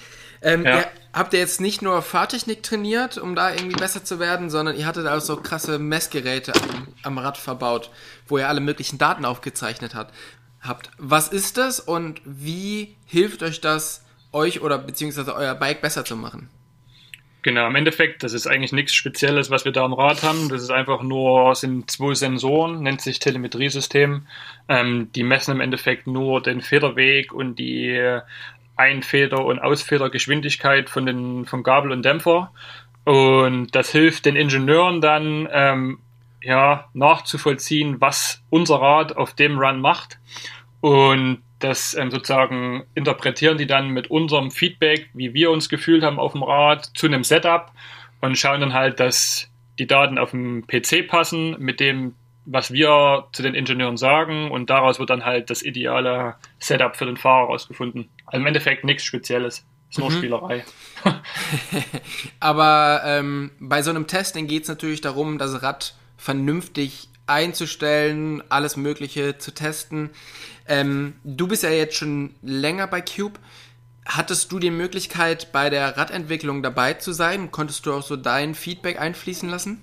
Ähm, 0.41 0.63
ja. 0.63 0.77
ihr, 0.77 0.86
habt 1.13 1.33
ihr 1.33 1.39
jetzt 1.39 1.61
nicht 1.61 1.81
nur 1.81 2.01
Fahrtechnik 2.01 2.63
trainiert, 2.63 3.17
um 3.17 3.35
da 3.35 3.53
irgendwie 3.53 3.75
besser 3.75 4.03
zu 4.03 4.19
werden, 4.19 4.49
sondern 4.49 4.75
ihr 4.75 4.85
hattet 4.85 5.07
auch 5.07 5.19
so 5.19 5.37
krasse 5.37 5.79
Messgeräte 5.79 6.53
am, 6.53 6.87
am 7.03 7.17
Rad 7.17 7.37
verbaut, 7.37 7.89
wo 8.27 8.37
ihr 8.37 8.47
alle 8.47 8.61
möglichen 8.61 8.97
Daten 8.97 9.25
aufgezeichnet 9.25 9.95
hat, 9.95 10.11
habt. 10.61 10.91
Was 10.97 11.27
ist 11.29 11.57
das 11.57 11.79
und 11.79 12.21
wie 12.25 12.95
hilft 13.05 13.43
euch 13.43 13.61
das, 13.61 14.05
euch 14.31 14.61
oder 14.61 14.77
beziehungsweise 14.77 15.35
euer 15.35 15.55
Bike 15.55 15.81
besser 15.81 16.05
zu 16.05 16.15
machen? 16.15 16.49
Genau, 17.41 17.67
im 17.67 17.75
Endeffekt, 17.75 18.21
das 18.23 18.33
ist 18.33 18.47
eigentlich 18.47 18.73
nichts 18.73 18.93
Spezielles, 18.93 19.49
was 19.49 19.63
wir 19.63 19.71
da 19.71 19.85
am 19.85 19.93
Rad 19.93 20.23
haben. 20.23 20.49
Das 20.49 20.61
ist 20.61 20.71
einfach 20.71 21.01
nur, 21.01 21.55
sind 21.55 21.89
zwei 21.89 22.13
Sensoren, 22.13 22.83
nennt 22.83 22.99
sich 22.99 23.19
Telemetriesystem. 23.19 24.27
Ähm, 24.67 25.09
die 25.15 25.23
messen 25.23 25.51
im 25.51 25.61
Endeffekt 25.61 26.05
nur 26.05 26.41
den 26.41 26.59
Federweg 26.59 27.31
und 27.31 27.57
die 27.57 28.19
Einfeder- 28.79 29.45
und 29.45 29.59
Ausfedergeschwindigkeit 29.59 30.89
von 30.89 31.05
den, 31.05 31.45
vom 31.45 31.63
Gabel 31.63 31.91
und 31.91 32.03
Dämpfer. 32.03 32.51
Und 33.03 33.75
das 33.75 33.91
hilft 33.91 34.25
den 34.25 34.36
Ingenieuren 34.36 35.01
dann, 35.01 35.48
ähm, 35.51 36.00
ja, 36.41 36.89
nachzuvollziehen, 36.93 38.00
was 38.00 38.41
unser 38.50 38.81
Rad 38.81 39.17
auf 39.17 39.33
dem 39.33 39.59
Run 39.59 39.81
macht. 39.81 40.17
Und 40.79 41.43
das 41.60 41.93
ähm, 41.93 42.10
sozusagen 42.10 42.86
interpretieren 42.95 43.58
die 43.58 43.67
dann 43.67 43.89
mit 43.89 44.10
unserem 44.10 44.49
Feedback, 44.49 45.10
wie 45.13 45.34
wir 45.34 45.51
uns 45.51 45.67
gefühlt 45.67 46.03
haben 46.03 46.19
auf 46.19 46.32
dem 46.32 46.43
Rad, 46.43 46.86
zu 46.95 47.08
einem 47.08 47.25
Setup 47.25 47.71
und 48.21 48.38
schauen 48.38 48.62
dann 48.62 48.73
halt, 48.73 48.99
dass 48.99 49.51
die 49.77 49.88
Daten 49.88 50.17
auf 50.17 50.32
dem 50.32 50.65
PC 50.67 51.08
passen 51.08 51.56
mit 51.60 51.80
dem 51.80 52.15
was 52.51 52.73
wir 52.73 53.27
zu 53.32 53.43
den 53.43 53.53
Ingenieuren 53.53 53.97
sagen 53.97 54.49
und 54.49 54.71
daraus 54.71 54.97
wird 54.99 55.12
dann 55.12 55.23
halt 55.23 55.51
das 55.51 55.62
ideale 55.62 56.34
Setup 56.58 56.95
für 56.95 57.06
den 57.06 57.15
Fahrer 57.15 57.45
rausgefunden. 57.45 58.10
Also 58.31 58.41
im 58.41 58.47
Endeffekt 58.47 58.83
nichts 58.83 59.03
Spezielles. 59.03 59.65
Ist 59.89 59.97
nur 59.97 60.11
mhm. 60.11 60.17
Spielerei. 60.17 60.63
Aber 62.39 63.01
ähm, 63.05 63.51
bei 63.59 63.81
so 63.81 63.89
einem 63.89 64.05
Testing 64.05 64.47
geht 64.47 64.63
es 64.63 64.69
natürlich 64.69 65.01
darum, 65.01 65.37
das 65.37 65.63
Rad 65.63 65.95
vernünftig 66.17 67.09
einzustellen, 67.25 68.43
alles 68.49 68.77
Mögliche 68.77 69.37
zu 69.37 69.51
testen. 69.51 70.11
Ähm, 70.67 71.15
du 71.23 71.47
bist 71.47 71.63
ja 71.63 71.69
jetzt 71.69 71.95
schon 71.95 72.35
länger 72.41 72.87
bei 72.87 73.01
Cube. 73.01 73.39
Hattest 74.05 74.51
du 74.51 74.59
die 74.59 74.71
Möglichkeit, 74.71 75.51
bei 75.51 75.69
der 75.69 75.97
Radentwicklung 75.97 76.61
dabei 76.61 76.93
zu 76.93 77.11
sein? 77.11 77.51
Konntest 77.51 77.85
du 77.85 77.93
auch 77.93 78.03
so 78.03 78.15
dein 78.15 78.55
Feedback 78.55 78.99
einfließen 78.99 79.49
lassen? 79.49 79.81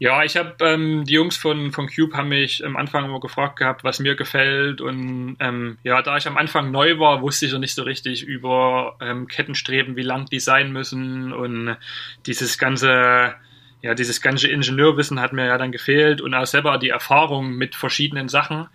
Ja, 0.00 0.24
ich 0.24 0.38
habe 0.38 0.54
ähm, 0.60 1.04
die 1.04 1.12
Jungs 1.12 1.36
von, 1.36 1.72
von 1.72 1.86
Cube 1.86 2.16
haben 2.16 2.30
mich 2.30 2.64
am 2.64 2.78
Anfang 2.78 3.04
immer 3.04 3.20
gefragt 3.20 3.56
gehabt, 3.58 3.84
was 3.84 4.00
mir 4.00 4.14
gefällt. 4.16 4.80
Und 4.80 5.36
ähm, 5.40 5.76
ja, 5.82 6.00
da 6.00 6.16
ich 6.16 6.26
am 6.26 6.38
Anfang 6.38 6.70
neu 6.70 6.98
war, 6.98 7.20
wusste 7.20 7.44
ich 7.44 7.52
noch 7.52 7.58
nicht 7.58 7.74
so 7.74 7.82
richtig 7.82 8.22
über 8.22 8.96
ähm, 9.02 9.28
Kettenstreben, 9.28 9.96
wie 9.96 10.02
lang 10.02 10.24
die 10.24 10.40
sein 10.40 10.72
müssen. 10.72 11.34
Und 11.34 11.76
dieses 12.24 12.56
ganze, 12.56 13.34
ja, 13.82 13.94
dieses 13.94 14.22
ganze 14.22 14.48
Ingenieurwissen 14.48 15.20
hat 15.20 15.34
mir 15.34 15.44
ja 15.44 15.58
dann 15.58 15.70
gefehlt 15.70 16.22
und 16.22 16.32
auch 16.32 16.46
selber 16.46 16.78
die 16.78 16.88
Erfahrung 16.88 17.52
mit 17.56 17.74
verschiedenen 17.74 18.30
Sachen. 18.30 18.68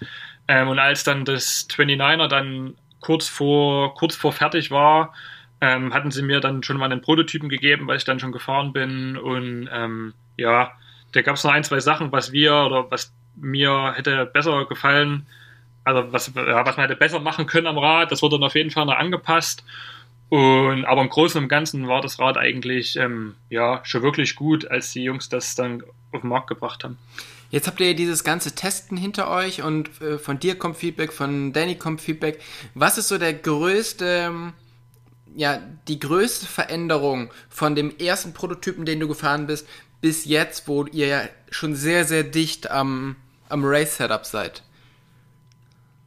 Ähm, 0.48 0.68
und 0.68 0.78
als 0.78 1.06
dann 1.06 1.26
das 1.26 1.68
29er 1.68 2.28
dann 2.28 2.76
kurz 3.00 3.28
vor, 3.28 3.96
kurz 3.96 4.16
vor 4.16 4.32
fertig 4.32 4.70
war, 4.70 5.16
ähm, 5.60 5.92
hatten 5.92 6.12
sie 6.12 6.22
mir 6.22 6.40
dann 6.40 6.62
schon 6.62 6.78
mal 6.78 6.92
einen 6.92 7.02
Prototypen 7.02 7.50
gegeben, 7.50 7.88
weil 7.88 7.98
ich 7.98 8.06
dann 8.06 8.20
schon 8.20 8.32
gefahren 8.32 8.74
bin. 8.74 9.18
Und 9.18 9.68
ähm, 9.74 10.14
ja, 10.38 10.74
da 11.16 11.22
gab 11.22 11.36
es 11.36 11.44
noch 11.44 11.52
ein, 11.52 11.64
zwei 11.64 11.80
Sachen, 11.80 12.12
was 12.12 12.32
wir 12.32 12.54
oder 12.54 12.92
was 12.92 13.14
mir 13.36 13.94
hätte 13.96 14.26
besser 14.26 14.66
gefallen, 14.66 15.26
also 15.84 16.12
was, 16.12 16.32
ja, 16.36 16.66
was 16.66 16.78
man 16.78 16.88
hätte 16.88 16.98
besser 16.98 17.20
machen 17.20 17.46
können 17.46 17.68
am 17.68 17.78
Rad, 17.78 18.12
das 18.12 18.22
wurde 18.22 18.36
dann 18.38 18.44
auf 18.44 18.56
jeden 18.56 18.72
Fall 18.72 18.86
noch 18.86 18.98
angepasst. 18.98 19.64
Und, 20.30 20.86
aber 20.86 21.02
im 21.02 21.10
Großen 21.10 21.42
und 21.42 21.48
Ganzen 21.48 21.88
war 21.88 22.02
das 22.02 22.20
Rad 22.20 22.38
eigentlich 22.38 22.96
ähm, 22.96 23.36
ja, 23.50 23.82
schon 23.84 24.02
wirklich 24.02 24.36
gut, 24.36 24.70
als 24.70 24.92
die 24.92 25.04
Jungs 25.04 25.30
das 25.30 25.56
dann 25.56 25.84
auf 26.12 26.22
den 26.22 26.30
Markt 26.30 26.48
gebracht 26.48 26.84
haben. 26.84 26.98
Jetzt 27.52 27.68
habt 27.68 27.80
ihr 27.80 27.96
dieses 27.96 28.24
ganze 28.24 28.54
Testen 28.54 28.98
hinter 28.98 29.30
euch 29.30 29.62
und 29.62 30.02
äh, 30.02 30.18
von 30.18 30.40
dir 30.40 30.58
kommt 30.58 30.78
Feedback, 30.78 31.14
von 31.14 31.54
Danny 31.54 31.76
kommt 31.76 32.02
Feedback. 32.02 32.42
Was 32.74 32.98
ist 32.98 33.08
so 33.08 33.20
der 33.20 33.34
größte, 33.34 34.52
ja, 35.36 35.62
die 35.88 36.00
größte 36.00 36.48
Veränderung 36.48 37.32
von 37.48 37.76
dem 37.76 37.96
ersten 37.98 38.34
Prototypen, 38.34 38.86
den 38.86 39.00
du 39.00 39.08
gefahren 39.08 39.46
bist, 39.46 39.68
bis 40.06 40.26
jetzt, 40.26 40.68
wo 40.68 40.86
ihr 40.86 41.08
ja 41.08 41.30
schon 41.50 41.74
sehr, 41.74 42.06
sehr 42.06 42.22
dicht 42.22 42.70
am, 42.70 43.16
am 43.50 43.66
Race-Setup 43.66 44.24
seid? 44.24 44.62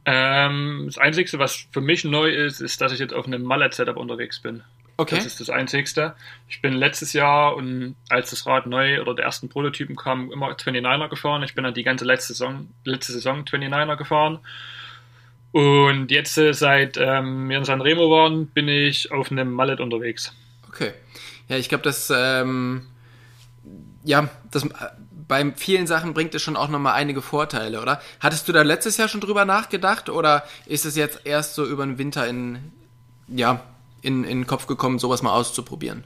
Ähm, 0.05 0.83
das 0.85 0.97
Einzige, 0.97 1.37
was 1.37 1.67
für 1.73 1.81
mich 1.81 2.05
neu 2.05 2.29
ist, 2.29 2.61
ist, 2.61 2.79
dass 2.79 2.93
ich 2.93 2.99
jetzt 2.99 3.13
auf 3.13 3.27
einem 3.27 3.43
Mallet-Setup 3.43 3.97
unterwegs 3.97 4.39
bin. 4.39 4.63
Okay. 4.95 5.15
Das 5.15 5.25
ist 5.25 5.41
das 5.41 5.49
Einzigste. 5.49 6.15
Ich 6.47 6.61
bin 6.61 6.71
letztes 6.71 7.11
Jahr 7.11 7.57
und 7.57 7.97
als 8.07 8.29
das 8.29 8.45
Rad 8.45 8.67
neu 8.67 9.01
oder 9.01 9.15
der 9.15 9.25
ersten 9.25 9.49
Prototypen 9.49 9.97
kam, 9.97 10.31
immer 10.31 10.47
29er 10.51 11.09
gefahren. 11.09 11.43
Ich 11.43 11.53
bin 11.53 11.65
dann 11.65 11.73
die 11.73 11.83
ganze 11.83 12.05
letzte 12.05 12.31
Saison, 12.31 12.69
letzte 12.85 13.11
Saison 13.11 13.43
29er 13.43 13.97
gefahren. 13.97 14.39
Und 15.51 16.09
jetzt, 16.09 16.37
äh, 16.37 16.53
seit 16.53 16.95
ähm, 16.95 17.49
wir 17.49 17.57
in 17.57 17.65
San 17.65 17.81
Remo 17.81 18.09
waren, 18.09 18.47
bin 18.47 18.69
ich 18.69 19.11
auf 19.11 19.29
einem 19.29 19.51
Mallet 19.51 19.81
unterwegs. 19.81 20.33
Okay. 20.69 20.93
Ja, 21.49 21.57
ich 21.57 21.67
glaube, 21.67 21.83
das 21.83 22.09
ähm, 22.15 22.87
ja, 24.03 24.29
das, 24.51 24.67
bei 25.27 25.51
vielen 25.55 25.87
Sachen 25.87 26.13
bringt 26.13 26.33
es 26.35 26.41
schon 26.41 26.55
auch 26.55 26.69
nochmal 26.69 26.95
einige 26.95 27.21
Vorteile, 27.21 27.81
oder? 27.81 28.01
Hattest 28.19 28.47
du 28.47 28.51
da 28.51 28.61
letztes 28.61 28.97
Jahr 28.97 29.07
schon 29.07 29.21
drüber 29.21 29.45
nachgedacht 29.45 30.09
oder 30.09 30.43
ist 30.65 30.85
es 30.85 30.95
jetzt 30.95 31.21
erst 31.25 31.55
so 31.55 31.65
über 31.65 31.85
den 31.85 31.97
Winter 31.97 32.27
in, 32.27 32.71
ja, 33.27 33.63
in, 34.01 34.23
in 34.23 34.39
den 34.39 34.47
Kopf 34.47 34.67
gekommen, 34.67 34.99
sowas 34.99 35.21
mal 35.21 35.33
auszuprobieren? 35.33 36.03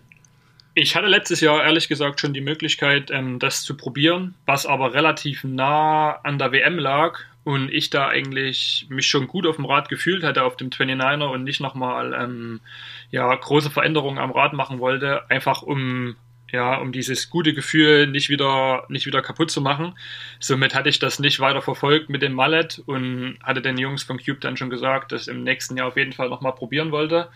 Ich 0.76 0.96
hatte 0.96 1.08
letztes 1.08 1.40
Jahr 1.40 1.64
ehrlich 1.64 1.88
gesagt 1.88 2.20
schon 2.20 2.34
die 2.34 2.42
Möglichkeit, 2.42 3.12
ähm, 3.12 3.38
das 3.38 3.64
zu 3.64 3.78
probieren, 3.78 4.34
was 4.46 4.66
aber 4.66 4.94
relativ 4.94 5.44
nah 5.44 6.20
an 6.24 6.40
der 6.40 6.52
WM 6.52 6.80
lag 6.80 7.20
und 7.44 7.72
ich 7.72 7.90
da 7.92 8.08
eigentlich 8.08 8.88
mich 8.90 9.08
schon 9.08 9.28
gut 9.28 9.46
auf 9.46 9.58
dem 9.58 9.66
Rad 9.66 9.90
gefühlt 9.90 10.24
hatte 10.24 10.44
auf 10.44 10.58
dem 10.58 10.70
29er 10.70 11.26
und 11.26 11.44
nicht 11.44 11.60
nochmal 11.60 12.14
ähm, 12.14 12.60
ja, 13.12 13.34
große 13.34 13.70
Veränderungen 13.70 14.18
am 14.18 14.32
Rad 14.32 14.54
machen 14.54 14.80
wollte, 14.80 15.30
einfach 15.30 15.62
um 15.62 16.16
ja, 16.54 16.76
um 16.78 16.92
dieses 16.92 17.32
gute 17.32 17.54
Gefühl 17.54 18.06
nicht 18.06 18.30
wieder, 18.30 18.86
nicht 18.88 19.08
wieder 19.08 19.24
kaputt 19.24 19.50
zu 19.50 19.60
machen. 19.60 19.96
Somit 20.40 20.76
hatte 20.76 20.88
ich 20.88 21.00
das 21.00 21.18
nicht 21.18 21.40
weiter 21.40 21.64
verfolgt 21.64 22.10
mit 22.10 22.22
dem 22.22 22.34
Mallet 22.34 22.80
und 22.86 23.40
hatte 23.42 23.64
den 23.64 23.80
Jungs 23.80 24.04
vom 24.04 24.20
Cube 24.20 24.40
dann 24.40 24.56
schon 24.56 24.70
gesagt, 24.70 25.12
dass 25.12 25.24
ich 25.24 25.34
im 25.34 25.44
nächsten 25.44 25.76
Jahr 25.76 25.88
auf 25.88 25.98
jeden 25.98 26.14
Fall 26.14 26.30
nochmal 26.30 26.54
probieren 26.54 26.92
wollte. 26.92 27.30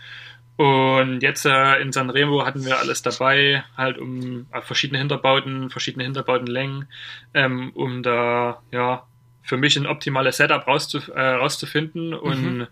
Und 0.56 1.20
jetzt 1.20 1.44
äh, 1.46 1.80
in 1.80 1.90
Sanremo 1.92 2.46
hatten 2.46 2.64
wir 2.64 2.78
alles 2.78 3.02
dabei, 3.02 3.64
halt 3.76 3.98
um 3.98 4.46
äh, 4.52 4.62
verschiedene 4.62 4.98
Hinterbauten, 4.98 5.70
verschiedene 5.70 6.04
Hinterbautenlängen, 6.04 6.86
ähm, 7.34 7.72
um 7.74 8.04
da 8.04 8.62
ja 8.70 9.04
für 9.42 9.56
mich 9.56 9.76
ein 9.76 9.86
optimales 9.86 10.36
Setup 10.36 10.64
rauszuf 10.64 11.08
äh, 11.08 11.20
rauszufinden. 11.20 12.14
Und 12.14 12.58
mhm. 12.58 12.66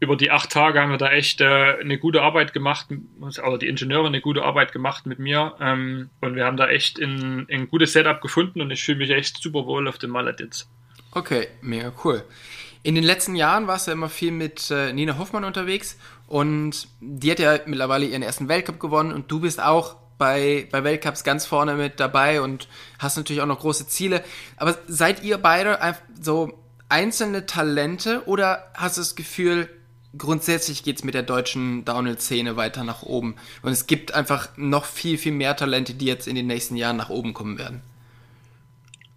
Über 0.00 0.16
die 0.16 0.30
acht 0.30 0.50
Tage 0.50 0.80
haben 0.80 0.90
wir 0.90 0.96
da 0.96 1.10
echt 1.10 1.42
äh, 1.42 1.76
eine 1.78 1.98
gute 1.98 2.22
Arbeit 2.22 2.54
gemacht, 2.54 2.88
also 3.20 3.56
die 3.58 3.68
Ingenieure 3.68 4.06
eine 4.06 4.22
gute 4.22 4.42
Arbeit 4.42 4.72
gemacht 4.72 5.04
mit 5.04 5.18
mir. 5.18 5.54
Ähm, 5.60 6.08
und 6.22 6.36
wir 6.36 6.46
haben 6.46 6.56
da 6.56 6.68
echt 6.68 6.98
ein, 6.98 7.46
ein 7.50 7.68
gutes 7.68 7.92
Setup 7.92 8.20
gefunden 8.22 8.62
und 8.62 8.70
ich 8.70 8.82
fühle 8.82 8.98
mich 8.98 9.10
echt 9.10 9.42
super 9.42 9.66
wohl 9.66 9.86
auf 9.86 9.98
dem 9.98 10.10
Mallet 10.10 10.40
jetzt. 10.40 10.68
Okay, 11.12 11.48
mega 11.60 11.92
cool. 12.02 12.24
In 12.82 12.94
den 12.94 13.04
letzten 13.04 13.34
Jahren 13.34 13.66
warst 13.66 13.88
du 13.88 13.92
immer 13.92 14.08
viel 14.08 14.32
mit 14.32 14.70
äh, 14.70 14.90
Nina 14.94 15.18
Hoffmann 15.18 15.44
unterwegs 15.44 15.98
und 16.26 16.88
die 17.00 17.30
hat 17.30 17.38
ja 17.38 17.58
mittlerweile 17.66 18.06
ihren 18.06 18.22
ersten 18.22 18.48
Weltcup 18.48 18.80
gewonnen 18.80 19.12
und 19.12 19.30
du 19.30 19.40
bist 19.40 19.62
auch 19.62 19.96
bei, 20.16 20.66
bei 20.70 20.82
Weltcups 20.82 21.24
ganz 21.24 21.44
vorne 21.44 21.74
mit 21.74 22.00
dabei 22.00 22.40
und 22.40 22.68
hast 22.98 23.18
natürlich 23.18 23.42
auch 23.42 23.46
noch 23.46 23.60
große 23.60 23.86
Ziele. 23.86 24.24
Aber 24.56 24.78
seid 24.86 25.22
ihr 25.22 25.36
beide 25.36 25.78
so 26.18 26.58
einzelne 26.88 27.44
Talente 27.44 28.22
oder 28.26 28.70
hast 28.74 28.96
du 28.96 29.02
das 29.02 29.14
Gefühl, 29.14 29.68
grundsätzlich 30.16 30.82
geht 30.82 30.96
es 30.96 31.04
mit 31.04 31.14
der 31.14 31.22
deutschen 31.22 31.84
Downhill-Szene 31.84 32.56
weiter 32.56 32.84
nach 32.84 33.02
oben 33.02 33.36
und 33.62 33.72
es 33.72 33.86
gibt 33.86 34.14
einfach 34.14 34.48
noch 34.56 34.84
viel, 34.84 35.18
viel 35.18 35.32
mehr 35.32 35.56
Talente, 35.56 35.94
die 35.94 36.06
jetzt 36.06 36.26
in 36.26 36.34
den 36.34 36.46
nächsten 36.46 36.76
Jahren 36.76 36.96
nach 36.96 37.10
oben 37.10 37.34
kommen 37.34 37.58
werden? 37.58 37.82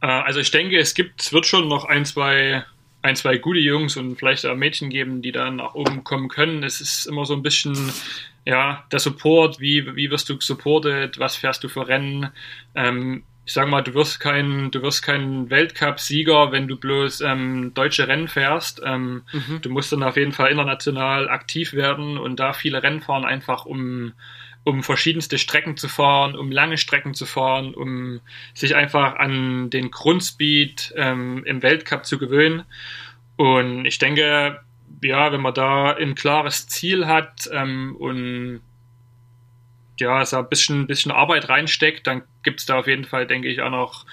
Äh, 0.01 0.07
also 0.07 0.39
ich 0.39 0.51
denke, 0.51 0.77
es 0.77 0.93
gibt, 0.93 1.31
wird 1.33 1.45
schon 1.45 1.67
noch 1.67 1.85
ein, 1.85 2.05
zwei 2.05 2.65
ein, 3.03 3.15
zwei 3.17 3.37
gute 3.37 3.59
Jungs 3.59 3.97
und 3.97 4.15
vielleicht 4.15 4.45
auch 4.45 4.55
Mädchen 4.55 4.89
geben, 4.89 5.21
die 5.21 5.33
dann 5.33 5.57
nach 5.57 5.75
oben 5.75 6.03
kommen 6.03 6.29
können. 6.29 6.63
Es 6.63 6.79
ist 6.79 7.05
immer 7.05 7.25
so 7.25 7.33
ein 7.33 7.43
bisschen, 7.43 7.77
ja, 8.45 8.85
der 8.91 8.99
Support, 8.99 9.59
wie, 9.59 9.95
wie 9.95 10.09
wirst 10.09 10.29
du 10.29 10.39
supported, 10.39 11.19
was 11.19 11.35
fährst 11.35 11.63
du 11.63 11.67
für 11.67 11.87
Rennen. 11.87 12.29
Ähm, 12.75 13.23
ich 13.45 13.53
sag 13.53 13.67
mal, 13.67 13.81
du 13.81 13.93
wirst 13.93 14.19
kein, 14.19 14.71
du 14.71 14.81
wirst 14.81 15.03
kein 15.03 15.49
Weltcup-Sieger, 15.49 16.51
wenn 16.51 16.67
du 16.67 16.77
bloß 16.77 17.21
ähm, 17.21 17.73
deutsche 17.73 18.07
Rennen 18.07 18.27
fährst. 18.29 18.81
Ähm, 18.85 19.23
mhm. 19.33 19.61
Du 19.61 19.69
musst 19.69 19.91
dann 19.91 20.03
auf 20.03 20.15
jeden 20.15 20.31
Fall 20.31 20.51
international 20.51 21.29
aktiv 21.29 21.73
werden 21.73 22.17
und 22.17 22.39
da 22.39 22.53
viele 22.53 22.81
Rennen 22.81 23.01
fahren, 23.01 23.25
einfach 23.25 23.65
um 23.65 24.13
um 24.65 24.81
verschiedenste 24.81 25.37
Strecken 25.37 25.75
zu 25.77 25.89
fahren, 25.89 26.35
um 26.35 26.51
lange 26.51 26.77
Strecken 26.77 27.13
zu 27.13 27.25
fahren, 27.25 27.73
um 27.73 28.21
sich 28.53 28.75
einfach 28.75 29.15
an 29.17 29.69
den 29.69 29.91
Grundspeed 29.91 30.93
ähm, 30.95 31.43
im 31.45 31.61
Weltcup 31.61 32.05
zu 32.05 32.17
gewöhnen. 32.17 32.63
Und 33.35 33.85
ich 33.85 33.97
denke, 33.97 34.61
ja, 35.01 35.31
wenn 35.31 35.41
man 35.41 35.53
da 35.53 35.91
ein 35.91 36.15
klares 36.15 36.67
Ziel 36.67 37.07
hat 37.07 37.49
ähm, 37.51 37.95
und 37.97 38.61
ja, 40.03 40.25
so 40.25 40.37
ein 40.37 40.49
bisschen, 40.49 40.87
bisschen 40.87 41.11
Arbeit 41.11 41.49
reinsteckt, 41.49 42.05
dann 42.05 42.23
gibt 42.43 42.59
es 42.59 42.65
da 42.65 42.79
auf 42.79 42.87
jeden 42.87 43.05
Fall, 43.05 43.25
denke 43.25 43.47
ich, 43.47 43.61
auch 43.61 43.69
noch, 43.69 44.05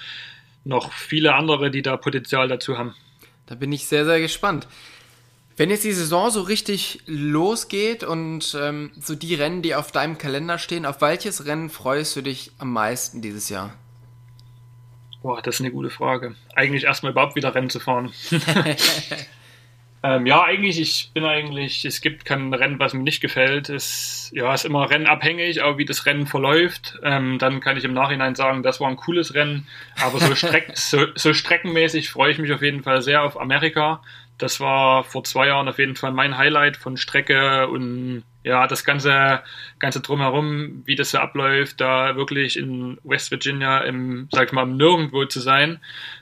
noch 0.63 0.91
viele 0.91 1.35
andere, 1.35 1.69
die 1.71 1.81
da 1.81 1.97
Potenzial 1.97 2.47
dazu 2.47 2.77
haben. 2.77 2.95
Da 3.45 3.55
bin 3.55 3.71
ich 3.71 3.85
sehr, 3.85 4.05
sehr 4.05 4.19
gespannt. 4.19 4.67
Wenn 5.57 5.69
jetzt 5.69 5.83
die 5.83 5.91
Saison 5.91 6.31
so 6.31 6.41
richtig 6.41 7.01
losgeht 7.05 8.03
und 8.03 8.57
ähm, 8.59 8.91
so 8.99 9.15
die 9.15 9.35
Rennen, 9.35 9.61
die 9.61 9.75
auf 9.75 9.91
deinem 9.91 10.17
Kalender 10.17 10.57
stehen, 10.57 10.85
auf 10.85 11.01
welches 11.01 11.45
Rennen 11.45 11.69
freust 11.69 12.15
du 12.15 12.21
dich 12.21 12.51
am 12.57 12.71
meisten 12.71 13.21
dieses 13.21 13.49
Jahr? 13.49 13.73
Boah, 15.21 15.41
das 15.41 15.55
ist 15.55 15.61
eine 15.61 15.71
gute 15.71 15.91
Frage. 15.91 16.35
Eigentlich 16.55 16.85
erstmal 16.85 17.11
überhaupt 17.11 17.35
wieder 17.35 17.53
Rennen 17.53 17.69
zu 17.69 17.79
fahren. 17.79 18.11
ähm, 20.03 20.25
ja, 20.25 20.43
eigentlich, 20.43 20.79
ich 20.79 21.11
bin 21.13 21.25
eigentlich, 21.25 21.85
es 21.85 22.01
gibt 22.01 22.25
kein 22.25 22.51
Rennen, 22.53 22.79
was 22.79 22.93
mir 22.93 23.03
nicht 23.03 23.21
gefällt. 23.21 23.69
Es 23.69 24.31
ja, 24.33 24.51
ist 24.51 24.65
immer 24.65 24.89
rennabhängig, 24.89 25.61
aber 25.61 25.77
wie 25.77 25.85
das 25.85 26.07
Rennen 26.07 26.25
verläuft, 26.25 26.99
ähm, 27.03 27.37
dann 27.37 27.59
kann 27.59 27.77
ich 27.77 27.83
im 27.83 27.93
Nachhinein 27.93 28.33
sagen, 28.33 28.63
das 28.63 28.79
war 28.79 28.89
ein 28.89 28.95
cooles 28.95 29.35
Rennen. 29.35 29.67
Aber 30.01 30.19
so, 30.19 30.33
Streck, 30.35 30.71
so, 30.75 31.05
so 31.13 31.33
streckenmäßig 31.33 32.09
freue 32.09 32.31
ich 32.31 32.39
mich 32.39 32.51
auf 32.51 32.63
jeden 32.63 32.81
Fall 32.81 33.03
sehr 33.03 33.21
auf 33.21 33.39
Amerika. 33.39 34.01
Das 34.41 34.59
war 34.59 35.03
vor 35.03 35.23
zwei 35.23 35.47
Jahren 35.47 35.67
auf 35.67 35.77
jeden 35.77 35.95
Fall 35.95 36.11
mein 36.11 36.35
Highlight 36.35 36.75
von 36.75 36.97
Strecke 36.97 37.67
und 37.67 38.23
ja, 38.43 38.65
das 38.65 38.83
ganze, 38.83 39.41
ganze 39.77 39.99
drumherum, 39.99 40.81
wie 40.85 40.95
das 40.95 41.11
so 41.11 41.19
abläuft, 41.19 41.79
da 41.79 42.15
wirklich 42.15 42.57
in 42.57 42.97
West 43.03 43.29
Virginia 43.29 43.81
im, 43.81 44.29
sag 44.31 44.47
ich 44.47 44.51
mal, 44.51 44.65
Nirgendwo 44.65 45.25
zu 45.25 45.39
sein, 45.39 45.79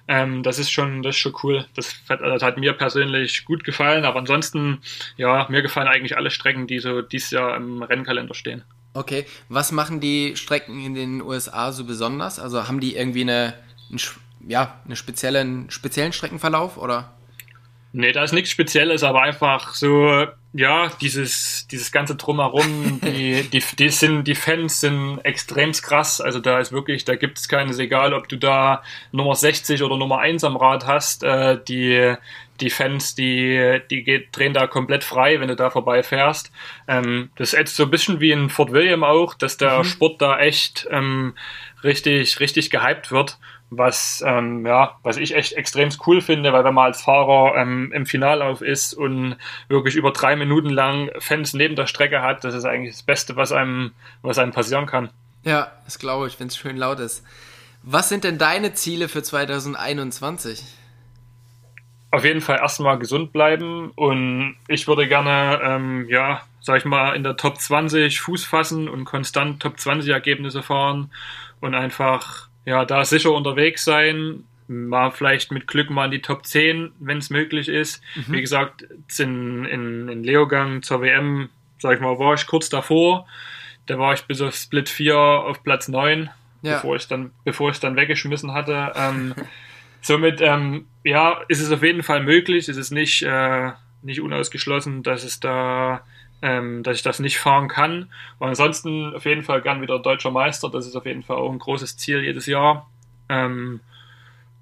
ähm, 0.10 0.43
das 0.43 0.60
ist 0.60 0.69
schon, 0.69 1.01
das 1.01 1.15
ist 1.15 1.21
schon 1.21 1.34
cool. 1.43 1.65
Das, 1.75 1.95
das, 2.10 2.43
hat 2.43 2.58
mir 2.58 2.73
persönlich 2.73 3.45
gut 3.45 3.63
gefallen, 3.63 4.03
aber 4.03 4.19
ansonsten, 4.19 4.79
ja, 5.15 5.47
mir 5.49 5.62
gefallen 5.62 5.88
eigentlich 5.88 6.17
alle 6.17 6.29
Strecken, 6.29 6.67
die 6.67 6.79
so 6.79 7.01
dieses 7.01 7.32
Jahr 7.32 7.55
im 7.55 7.82
Rennkalender 7.82 8.34
stehen. 8.34 8.63
Okay, 8.93 9.25
was 9.47 9.71
machen 9.71 10.01
die 10.01 10.36
Strecken 10.36 10.84
in 10.84 10.93
den 10.93 11.21
USA 11.21 11.71
so 11.71 11.86
besonders? 11.86 12.38
Also 12.38 12.67
haben 12.67 12.82
die 12.82 12.97
irgendwie 12.97 13.21
eine, 13.21 13.53
einen, 13.89 13.99
ja, 14.45 14.82
einen 14.84 14.97
speziellen, 14.97 15.71
speziellen 15.71 16.12
Streckenverlauf 16.12 16.75
oder? 16.75 17.13
Nee, 17.91 18.12
da 18.12 18.23
ist 18.23 18.34
nichts 18.34 18.52
Spezielles, 18.52 19.04
aber 19.04 19.23
einfach 19.23 19.73
so, 19.73 20.28
ja, 20.54 20.91
dieses, 21.02 21.67
dieses 21.67 21.91
ganze 21.91 22.15
Drumherum, 22.15 22.99
die, 23.04 23.43
die, 23.43 23.63
die, 23.78 23.89
sind, 23.89 24.25
die 24.25 24.36
Fans 24.36 24.82
sind 24.82 25.19
extrem 25.23 25.71
krass. 25.71 26.21
Also 26.21 26.39
da 26.39 26.60
ist 26.60 26.71
wirklich, 26.71 27.06
da 27.06 27.15
gibt 27.15 27.39
es 27.39 27.47
keines, 27.47 27.80
egal 27.80 28.13
ob 28.13 28.30
du 28.30 28.38
da 28.38 28.84
Nummer 29.12 29.34
60 29.34 29.82
oder 29.82 29.97
Nummer 29.97 30.19
1 30.19 30.43
am 30.43 30.56
Rad 30.56 30.86
hast, 30.86 31.23
äh, 31.23 31.58
die, 31.67 32.13
die 32.62 32.69
Fans, 32.69 33.15
die, 33.15 33.80
die 33.89 34.04
geht, 34.04 34.38
drehen 34.38 34.54
da 34.54 34.67
komplett 34.67 35.04
frei, 35.04 35.39
wenn 35.39 35.47
du 35.47 35.56
da 35.56 35.71
vorbeifährst. 35.71 36.52
Ähm, 36.88 37.32
das 37.38 37.54
ist 37.54 37.60
jetzt 37.60 37.75
so 37.75 37.84
ein 37.84 37.91
bisschen 37.91 38.19
wie 38.19 38.32
in 38.32 38.49
Fort 38.49 38.71
William 38.71 39.04
auch, 39.04 39.34
dass 39.34 39.58
der 39.58 39.80
mhm. 39.80 39.84
Sport 39.86 40.21
da 40.21 40.39
echt 40.39 40.88
ähm, 40.91 41.34
richtig, 41.84 42.39
richtig 42.39 42.69
gehypt 42.69 43.12
wird 43.12 43.39
was 43.71 44.23
ähm, 44.25 44.65
ja, 44.65 44.97
was 45.03 45.17
ich 45.17 45.36
echt 45.36 45.53
extrem 45.53 45.89
cool 46.08 46.21
finde, 46.21 46.51
weil 46.53 46.63
wenn 46.63 46.73
man 46.73 46.86
als 46.86 47.01
Fahrer 47.01 47.55
ähm, 47.55 47.91
im 47.93 48.05
Finallauf 48.05 48.62
ist 48.62 48.93
und 48.93 49.36
wirklich 49.67 49.95
über 49.95 50.12
drei 50.12 50.36
Minuten 50.36 50.69
lang 50.69 51.12
Fans 51.19 51.53
neben 51.53 51.75
der 51.75 51.86
Strecke 51.86 52.21
hat, 52.21 52.43
das 52.43 52.55
ist 52.55 52.65
eigentlich 52.65 52.95
das 52.95 53.03
Beste, 53.03 53.36
was 53.36 53.51
einem, 53.51 53.91
was 54.21 54.39
einem 54.39 54.51
passieren 54.51 54.86
kann. 54.86 55.10
Ja, 55.43 55.71
das 55.86 55.99
glaube 55.99 56.27
ich, 56.27 56.39
wenn 56.39 56.47
es 56.47 56.58
schön 56.58 56.77
laut 56.77 56.99
ist. 56.99 57.23
Was 57.84 58.10
sind 58.10 58.23
denn 58.23 58.38
deine 58.38 58.73
Ziele 58.73 59.08
für 59.08 59.23
2021? 59.23 60.63
Auf 62.12 62.25
jeden 62.25 62.41
Fall 62.41 62.58
erstmal 62.58 62.97
gesund 62.97 63.32
bleiben 63.32 63.91
und 63.91 64.58
ich 64.67 64.88
würde 64.88 65.08
gerne, 65.08 65.62
ähm, 65.63 66.08
ja, 66.10 66.41
sag 66.60 66.77
ich 66.77 66.86
mal, 66.86 67.15
in 67.15 67.23
der 67.23 67.38
Top 67.38 67.58
20 67.58 68.19
Fuß 68.19 68.45
fassen 68.45 68.89
und 68.89 69.05
konstant 69.05 69.62
Top 69.62 69.79
20 69.79 70.12
Ergebnisse 70.12 70.63
fahren 70.63 71.12
und 71.62 71.75
einfach 71.75 72.48
ja, 72.69 72.86
da 72.86 73.03
sicher 73.03 73.32
unterwegs 73.32 73.84
sein, 73.84 74.43
mal 74.67 75.10
vielleicht 75.10 75.51
mit 75.51 75.65
Glück 75.65 75.89
mal 75.89 76.05
in 76.05 76.12
die 76.12 76.21
Top 76.21 76.45
10, 76.45 76.91
wenn 76.99 77.17
es 77.17 77.32
möglich 77.32 77.67
ist. 77.67 77.99
Mhm. 78.13 78.34
Wie 78.34 78.41
gesagt, 78.41 78.86
in, 79.17 79.65
in, 79.65 80.08
in 80.08 80.23
Leogang 80.23 80.84
zur 80.84 81.01
WM, 81.01 81.49
sag 81.79 81.95
ich 81.95 81.99
mal, 81.99 82.19
war 82.19 82.36
ich 82.36 82.45
kurz 82.45 82.69
davor. 82.69 83.25
Da 83.88 83.97
war 83.97 84.13
ich 84.13 84.21
bis 84.25 84.39
auf 84.41 84.53
Split 84.53 84.88
4 84.88 85.17
auf 85.17 85.63
Platz 85.63 85.88
9, 85.88 86.29
ja. 86.62 86.75
bevor 86.75 86.95
ich 86.95 87.08
dann, 87.08 87.32
bevor 87.43 87.71
ich 87.71 87.79
dann 87.79 87.95
weggeschmissen 87.95 88.53
hatte. 88.53 88.93
Ähm, 88.95 89.34
somit, 90.01 90.39
ähm, 90.39 90.86
ja, 91.03 91.41
ist 91.47 91.62
es 91.62 91.71
auf 91.71 91.82
jeden 91.82 92.03
Fall 92.03 92.21
möglich. 92.21 92.69
Es 92.69 92.77
ist 92.77 92.91
nicht, 92.91 93.23
äh, 93.23 93.71
nicht 94.03 94.21
unausgeschlossen, 94.21 95.01
dass 95.01 95.23
es 95.23 95.39
da 95.39 96.03
ähm, 96.41 96.84
dass 96.84 96.97
ich 96.97 97.04
das 97.04 97.19
nicht 97.19 97.39
fahren 97.39 97.67
kann. 97.67 98.12
Und 98.39 98.49
ansonsten 98.49 99.15
auf 99.15 99.25
jeden 99.25 99.43
Fall 99.43 99.62
gern 99.62 99.82
wieder 99.82 99.99
deutscher 99.99 100.32
Meister. 100.32 100.69
Das 100.69 100.88
ist 100.88 100.95
auf 100.95 101.06
jeden 101.06 101.23
Fall 101.23 101.38
auch 101.38 101.52
ein 101.52 101.60
großes 101.60 101.97
Ziel 101.97 102.23
jedes 102.23 102.45
Jahr. 102.45 102.89
Ähm, 103.28 103.82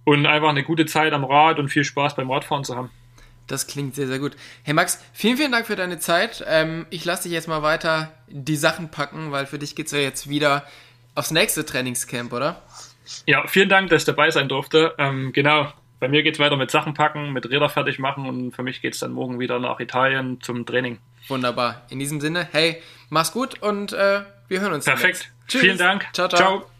und 0.03 0.25
einfach 0.25 0.49
eine 0.49 0.63
gute 0.63 0.85
Zeit 0.85 1.13
am 1.13 1.25
Rad 1.25 1.59
und 1.59 1.69
viel 1.69 1.83
Spaß 1.83 2.15
beim 2.15 2.31
Radfahren 2.31 2.63
zu 2.63 2.75
haben. 2.75 2.89
Das 3.47 3.67
klingt 3.67 3.95
sehr, 3.95 4.07
sehr 4.07 4.19
gut. 4.19 4.35
Hey 4.63 4.73
Max, 4.73 5.03
vielen, 5.13 5.37
vielen 5.37 5.51
Dank 5.51 5.65
für 5.67 5.75
deine 5.75 5.99
Zeit. 5.99 6.43
Ähm, 6.47 6.85
ich 6.89 7.05
lasse 7.05 7.23
dich 7.23 7.31
jetzt 7.31 7.47
mal 7.47 7.61
weiter 7.61 8.11
die 8.27 8.57
Sachen 8.57 8.89
packen, 8.89 9.31
weil 9.31 9.45
für 9.45 9.57
dich 9.57 9.75
geht 9.75 9.87
es 9.87 9.93
ja 9.93 9.99
jetzt 9.99 10.29
wieder 10.29 10.65
aufs 11.15 11.31
nächste 11.31 11.65
Trainingscamp, 11.65 12.33
oder? 12.33 12.61
Ja, 13.25 13.47
vielen 13.47 13.69
Dank, 13.69 13.89
dass 13.89 14.01
ich 14.01 14.05
dabei 14.05 14.31
sein 14.31 14.49
durfte. 14.49 14.93
Ähm, 14.97 15.31
genau, 15.31 15.71
bei 15.99 16.09
mir 16.09 16.23
geht 16.23 16.35
es 16.35 16.39
weiter 16.39 16.57
mit 16.57 16.71
Sachen 16.71 16.93
packen, 16.93 17.31
mit 17.31 17.49
Räder 17.49 17.69
fertig 17.69 17.99
machen 17.99 18.27
und 18.27 18.51
für 18.51 18.63
mich 18.63 18.81
geht 18.81 18.93
es 18.93 18.99
dann 18.99 19.13
morgen 19.13 19.39
wieder 19.39 19.59
nach 19.59 19.79
Italien 19.79 20.41
zum 20.41 20.65
Training. 20.65 20.99
Wunderbar. 21.27 21.83
In 21.89 21.99
diesem 21.99 22.21
Sinne, 22.21 22.47
hey, 22.51 22.81
mach's 23.09 23.31
gut 23.31 23.61
und 23.61 23.93
äh, 23.93 24.21
wir 24.47 24.61
hören 24.61 24.73
uns. 24.73 24.85
Perfekt. 24.85 25.31
Vielen 25.47 25.77
Dank. 25.77 26.07
Ciao, 26.13 26.27
ciao. 26.27 26.59
ciao. 26.59 26.76